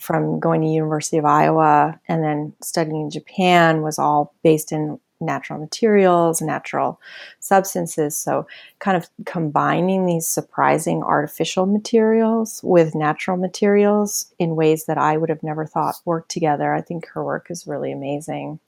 [0.00, 4.98] from going to University of Iowa and then studying in Japan was all based in
[5.20, 7.00] natural materials, natural
[7.40, 8.16] substances.
[8.16, 8.46] So,
[8.78, 15.28] kind of combining these surprising artificial materials with natural materials in ways that I would
[15.28, 16.72] have never thought worked together.
[16.72, 18.58] I think her work is really amazing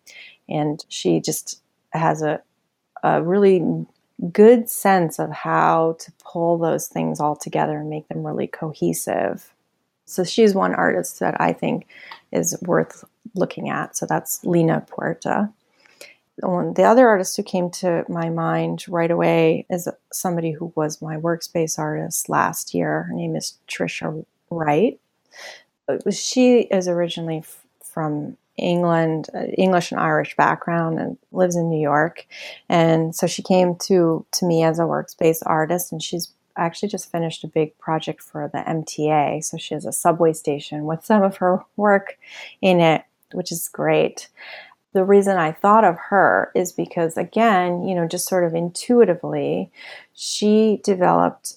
[0.48, 1.60] and she just
[1.92, 2.42] has a,
[3.02, 3.86] a really
[4.32, 9.51] good sense of how to pull those things all together and make them really cohesive.
[10.12, 11.86] So she's one artist that I think
[12.30, 13.04] is worth
[13.34, 13.96] looking at.
[13.96, 15.50] So that's Lina Puerta.
[16.38, 21.16] The other artist who came to my mind right away is somebody who was my
[21.16, 23.04] workspace artist last year.
[23.04, 24.98] Her name is Trisha Wright.
[26.10, 27.44] She is originally
[27.84, 32.26] from England, uh, English and Irish background, and lives in New York.
[32.68, 37.11] And so she came to to me as a workspace artist, and she's actually just
[37.11, 39.44] finished a big project for the MTA.
[39.44, 42.18] So she has a subway station with some of her work
[42.61, 44.28] in it, which is great.
[44.92, 49.70] The reason I thought of her is because, again, you know, just sort of intuitively,
[50.12, 51.57] she developed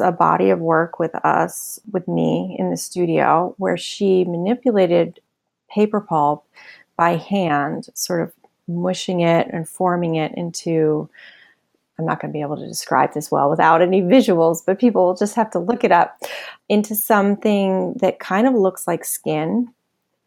[0.00, 5.20] a body of work with us, with me in the studio, where she manipulated
[5.70, 6.46] paper pulp
[6.96, 8.32] by hand, sort of
[8.66, 11.08] mushing it and forming it into.
[11.98, 15.06] I'm not going to be able to describe this well without any visuals, but people
[15.06, 16.20] will just have to look it up
[16.68, 19.68] into something that kind of looks like skin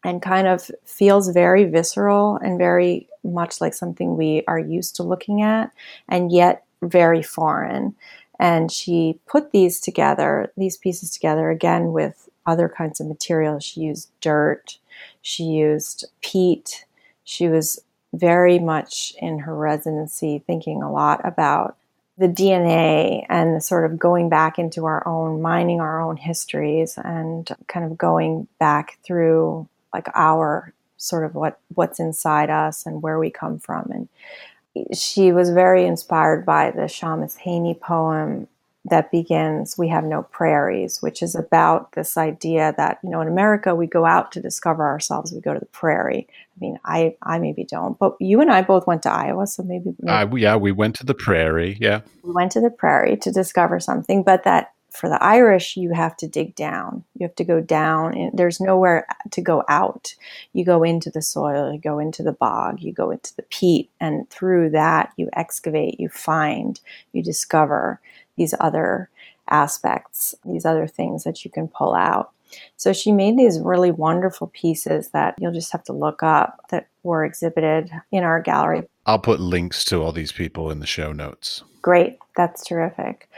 [0.04, 5.02] and kind of feels very visceral and very much like something we are used to
[5.02, 5.72] looking at,
[6.08, 7.94] and yet very foreign.
[8.38, 13.64] And she put these together, these pieces together again with other kinds of materials.
[13.64, 14.78] She used dirt,
[15.22, 16.84] she used peat.
[17.24, 17.80] She was
[18.14, 21.76] very much in her residency thinking a lot about
[22.18, 26.98] the DNA and the sort of going back into our own, mining our own histories
[27.02, 33.02] and kind of going back through like our sort of what what's inside us and
[33.02, 33.90] where we come from.
[33.90, 38.48] And she was very inspired by the Seamus Heaney poem
[38.90, 43.28] that begins We Have No Prairies, which is about this idea that, you know, in
[43.28, 46.26] America, we go out to discover ourselves, we go to the prairie.
[46.30, 49.62] I mean, I, I maybe don't, but you and I both went to Iowa, so
[49.62, 49.94] maybe.
[50.00, 51.76] maybe uh, yeah, we went to the prairie.
[51.80, 52.00] Yeah.
[52.22, 56.16] We went to the prairie to discover something, but that for the Irish, you have
[56.16, 57.04] to dig down.
[57.18, 58.16] You have to go down.
[58.16, 60.14] And there's nowhere to go out.
[60.54, 63.90] You go into the soil, you go into the bog, you go into the peat,
[64.00, 66.80] and through that, you excavate, you find,
[67.12, 68.00] you discover
[68.36, 69.10] these other
[69.48, 72.30] aspects, these other things that you can pull out.
[72.76, 76.88] So she made these really wonderful pieces that you'll just have to look up that
[77.02, 78.84] were exhibited in our gallery.
[79.04, 81.64] I'll put links to all these people in the show notes.
[81.82, 82.18] Great.
[82.36, 83.28] That's terrific.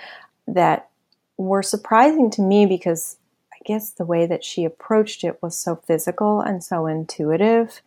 [0.46, 0.88] That
[1.36, 3.16] were surprising to me because
[3.52, 7.80] I guess the way that she approached it was so physical and so intuitive,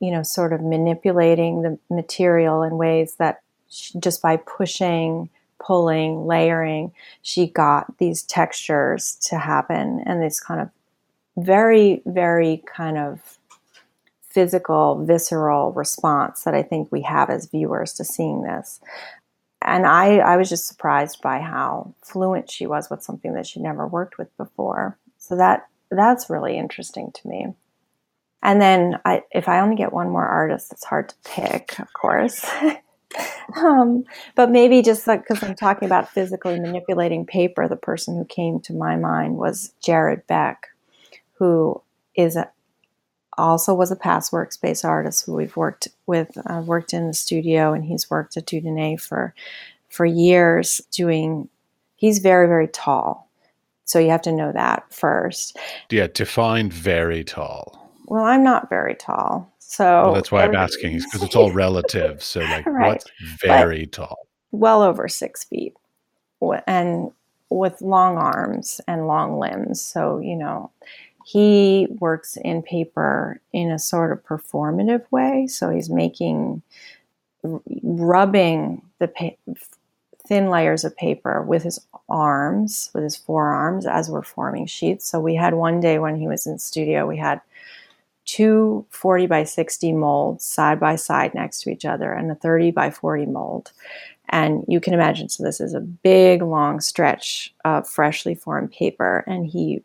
[0.00, 6.26] you know, sort of manipulating the material in ways that she, just by pushing, pulling,
[6.26, 6.92] layering,
[7.22, 10.70] she got these textures to happen and this kind of
[11.36, 13.38] very, very kind of
[14.22, 18.80] physical, visceral response that I think we have as viewers to seeing this
[19.66, 23.62] and I, I was just surprised by how fluent she was with something that she'd
[23.62, 24.96] never worked with before.
[25.18, 27.46] So that that's really interesting to me.
[28.42, 31.92] And then I, if I only get one more artist, it's hard to pick, of
[31.92, 32.48] course.
[33.56, 34.04] um,
[34.34, 38.60] but maybe just like because I'm talking about physically manipulating paper, the person who came
[38.60, 40.68] to my mind was Jared Beck,
[41.34, 41.80] who
[42.14, 42.50] is a,
[43.38, 47.72] also was a past workspace artist who we've worked with, uh, worked in the studio,
[47.72, 49.34] and he's worked at Dieu Donné for
[49.88, 50.80] for years.
[50.90, 51.48] Doing,
[51.94, 53.28] he's very very tall,
[53.84, 55.56] so you have to know that first.
[55.90, 57.82] Yeah, define very tall.
[58.06, 62.22] Well, I'm not very tall, so well, that's why I'm asking, because it's all relative.
[62.22, 62.92] So, like, right.
[62.92, 63.10] what's
[63.42, 64.18] very but tall?
[64.52, 65.74] Well over six feet,
[66.66, 67.10] and
[67.50, 69.82] with long arms and long limbs.
[69.82, 70.70] So you know
[71.26, 75.48] he works in paper in a sort of performative way.
[75.48, 76.62] So he's making,
[77.82, 79.54] rubbing the pa-
[80.26, 85.10] thin layers of paper with his arms, with his forearms, as we're forming sheets.
[85.10, 87.40] So we had one day when he was in studio, we had
[88.26, 92.72] two 40 by 60 molds side by side next to each other and a 30
[92.72, 93.72] by 40 mold.
[94.28, 99.22] And you can imagine, so this is a big, long stretch of freshly formed paper.
[99.26, 99.82] And he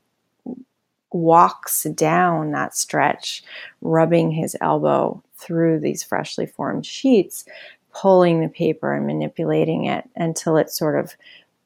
[1.12, 3.44] walks down that stretch,
[3.82, 7.46] rubbing his elbow through these freshly formed sheets,
[7.94, 11.16] pulling the paper and manipulating it until it sort of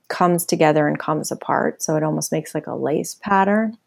[0.07, 1.81] comes together and comes apart.
[1.81, 3.77] So it almost makes like a lace pattern.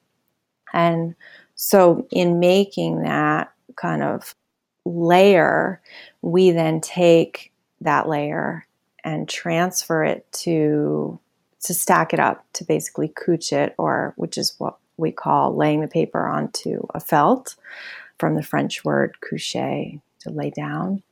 [0.73, 1.15] And
[1.61, 4.37] so, in making that kind of
[4.85, 5.83] layer,
[6.23, 8.65] we then take that layer
[9.03, 11.19] and transfer it to
[11.65, 15.81] to stack it up to basically couch it or which is what we call laying
[15.81, 17.57] the paper onto a felt
[18.19, 21.03] from the French word coucher to lay down.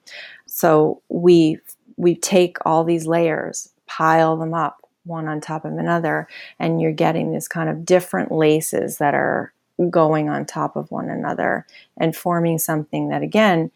[0.47, 1.59] So we
[1.97, 6.29] we take all these layers, pile them up one on top of another,
[6.61, 9.53] and you're getting this kind of different laces that are
[9.91, 11.67] going on top of one another
[11.99, 13.71] and forming something that again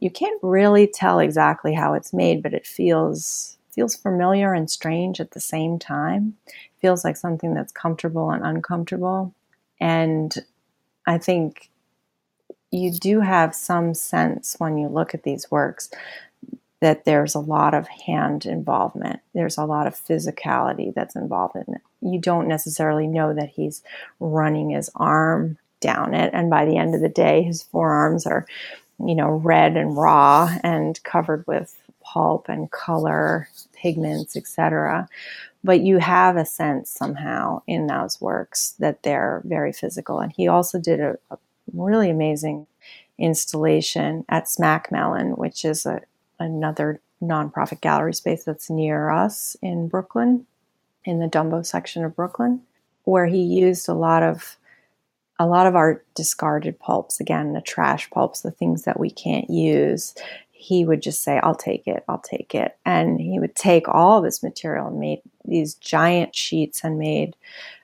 [0.00, 5.20] you can't really tell exactly how it's made, but it feels feels familiar and strange
[5.20, 6.36] at the same time.
[6.80, 9.32] feels like something that's comfortable and uncomfortable.
[9.80, 10.34] And
[11.06, 11.70] I think
[12.72, 15.90] you do have some sense when you look at these works
[16.80, 19.20] that there's a lot of hand involvement.
[19.34, 21.80] There's a lot of physicality that's involved in it.
[22.00, 23.82] You don't necessarily know that he's
[24.18, 26.30] running his arm down it.
[26.32, 28.46] And by the end of the day, his forearms are,
[28.98, 35.06] you know, red and raw and covered with pulp and color, pigments, etc
[35.62, 40.20] but you have a sense somehow in those works that they're very physical.
[40.20, 41.38] And he also did a, a
[41.72, 42.66] really amazing
[43.18, 46.00] installation at Smack Mellon, which is a,
[46.40, 50.46] another nonprofit gallery space that's near us in Brooklyn,
[51.04, 52.60] in the Dumbo section of Brooklyn,
[53.04, 54.56] where he used a lot of
[55.38, 59.48] a lot of our discarded pulps again the trash pulps the things that we can't
[59.48, 60.14] use
[60.60, 62.76] he would just say, I'll take it, I'll take it.
[62.84, 67.34] And he would take all this material and made these giant sheets and made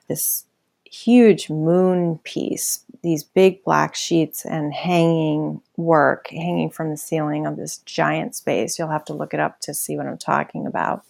[0.07, 0.45] this
[0.85, 7.57] huge moon piece, these big black sheets and hanging work hanging from the ceiling of
[7.57, 8.77] this giant space.
[8.77, 11.03] You'll have to look it up to see what I'm talking about.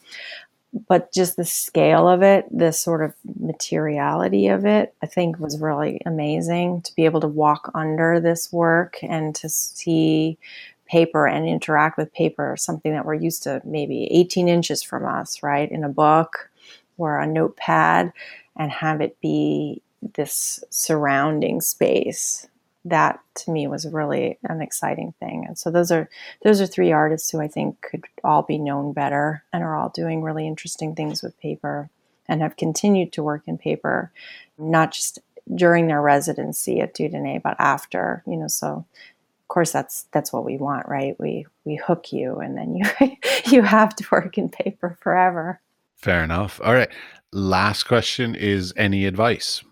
[0.87, 5.59] But just the scale of it, the sort of materiality of it, I think was
[5.59, 10.37] really amazing to be able to walk under this work and to see
[10.85, 15.41] paper and interact with paper, something that we're used to maybe 18 inches from us,
[15.41, 16.49] right, in a book.
[16.97, 18.11] or a notepad
[18.55, 22.47] and have it be this surrounding space
[22.89, 25.45] that to me was really an exciting thing.
[25.47, 26.09] And so those are
[26.43, 29.89] those are three artists who i think could all be known better and are all
[29.89, 31.89] doing really interesting things with paper
[32.27, 34.11] and have continued to work in paper
[34.57, 35.19] not just
[35.55, 38.47] during their residency at Dieu Donné but after you know.
[38.47, 41.19] So of course that's that's what we want right?
[41.19, 42.85] We we hook you and then you
[43.45, 45.59] you have to work in paper forever.
[45.95, 46.61] Fair enough.
[46.63, 46.89] All right.
[47.33, 49.63] Last question is any advice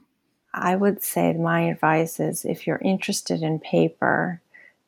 [0.56, 4.42] i would say my advice is if you're interested in paper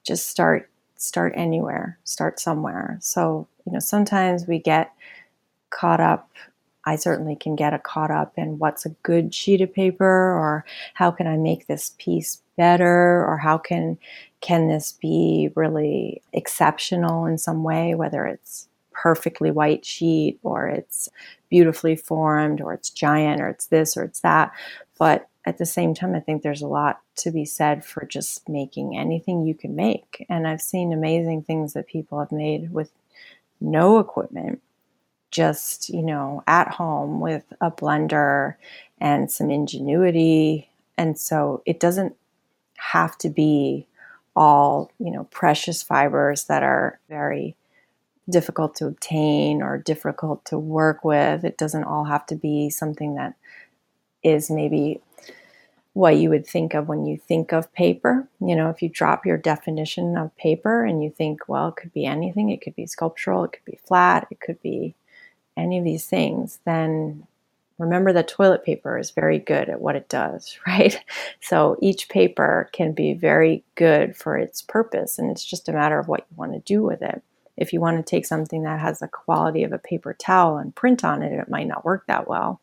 [0.07, 2.97] just start start anywhere start somewhere.
[3.01, 4.93] So you know sometimes we get
[5.69, 6.29] caught up
[6.85, 10.63] I certainly can get caught up in what's a good sheet of paper or
[10.93, 13.97] how can I make this piece better or how can
[14.39, 21.09] can this be really exceptional in some way whether it's perfectly white sheet or it's
[21.49, 24.51] beautifully formed or it's giant or it's this or it's that.
[24.97, 28.47] But at the same time i think there's a lot to be said for just
[28.47, 30.25] making anything you can make.
[30.29, 32.91] And i've seen amazing things that people have made with
[33.59, 34.61] no equipment
[35.31, 38.55] just you know at home with a blender
[38.99, 40.69] and some ingenuity.
[40.97, 42.15] And so it doesn't
[42.77, 43.85] have to be
[44.35, 47.55] all you know precious fibers that are very
[48.29, 51.45] difficult to obtain or difficult to work with.
[51.45, 53.35] It doesn't all have to be something that
[54.23, 55.01] is maybe
[55.97, 59.25] what you would think of when you think of paper you know if you drop
[59.25, 62.85] your definition of paper and you think well it could be anything it could be
[62.85, 64.95] sculptural it could be flat it could be
[65.55, 67.25] any of these things then
[67.77, 70.99] remember that toilet paper is very good at what it does, right?
[71.41, 75.99] So each paper can be very good for its purpose, and it's just a matter
[75.99, 77.21] of what you want to do with it.
[77.55, 80.75] If you want to take something that has the quality of a paper towel and
[80.75, 82.61] print on it, it might not work that well.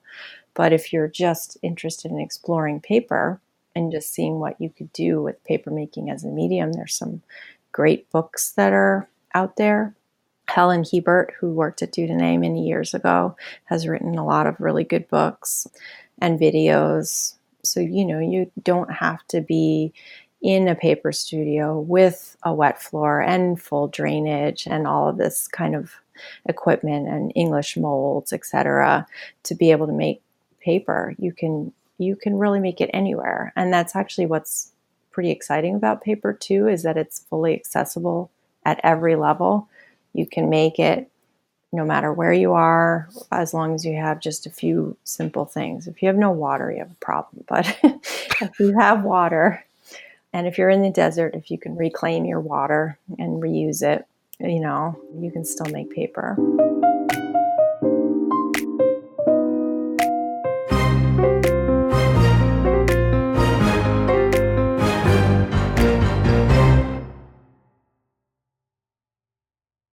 [0.54, 3.40] But if you're just interested in exploring paper
[3.74, 7.22] and just seeing what you could do with paper making as a medium, there's some
[7.72, 9.94] great books that are out there
[10.48, 14.60] Helen Hiebert, who worked at Dieu Donné many years ago, has written a lot of
[14.60, 15.66] really good books
[16.20, 17.34] and videos.
[17.62, 19.92] So, you know, you don't have to be
[20.42, 25.48] in a paper studio with a wet floor and full drainage and all of this
[25.48, 25.92] kind of
[26.46, 29.06] equipment and English molds, etc.,
[29.44, 30.22] to be able to make
[30.64, 31.14] paper.
[31.18, 33.52] You can you can really make it anywhere.
[33.54, 34.72] And that's actually what's
[35.12, 38.30] pretty exciting about paper too is that it's fully accessible
[38.64, 39.68] at every level
[40.14, 41.10] you can make it
[41.72, 45.88] no matter where you are, as long as you have just a few simple things.
[45.88, 47.44] If you have no water, you have a problem.
[47.48, 47.76] But
[48.40, 49.64] if you have water,
[50.32, 54.06] and if you're in the desert, if you can reclaim your water and reuse it,
[54.38, 56.36] you know, you can still make paper.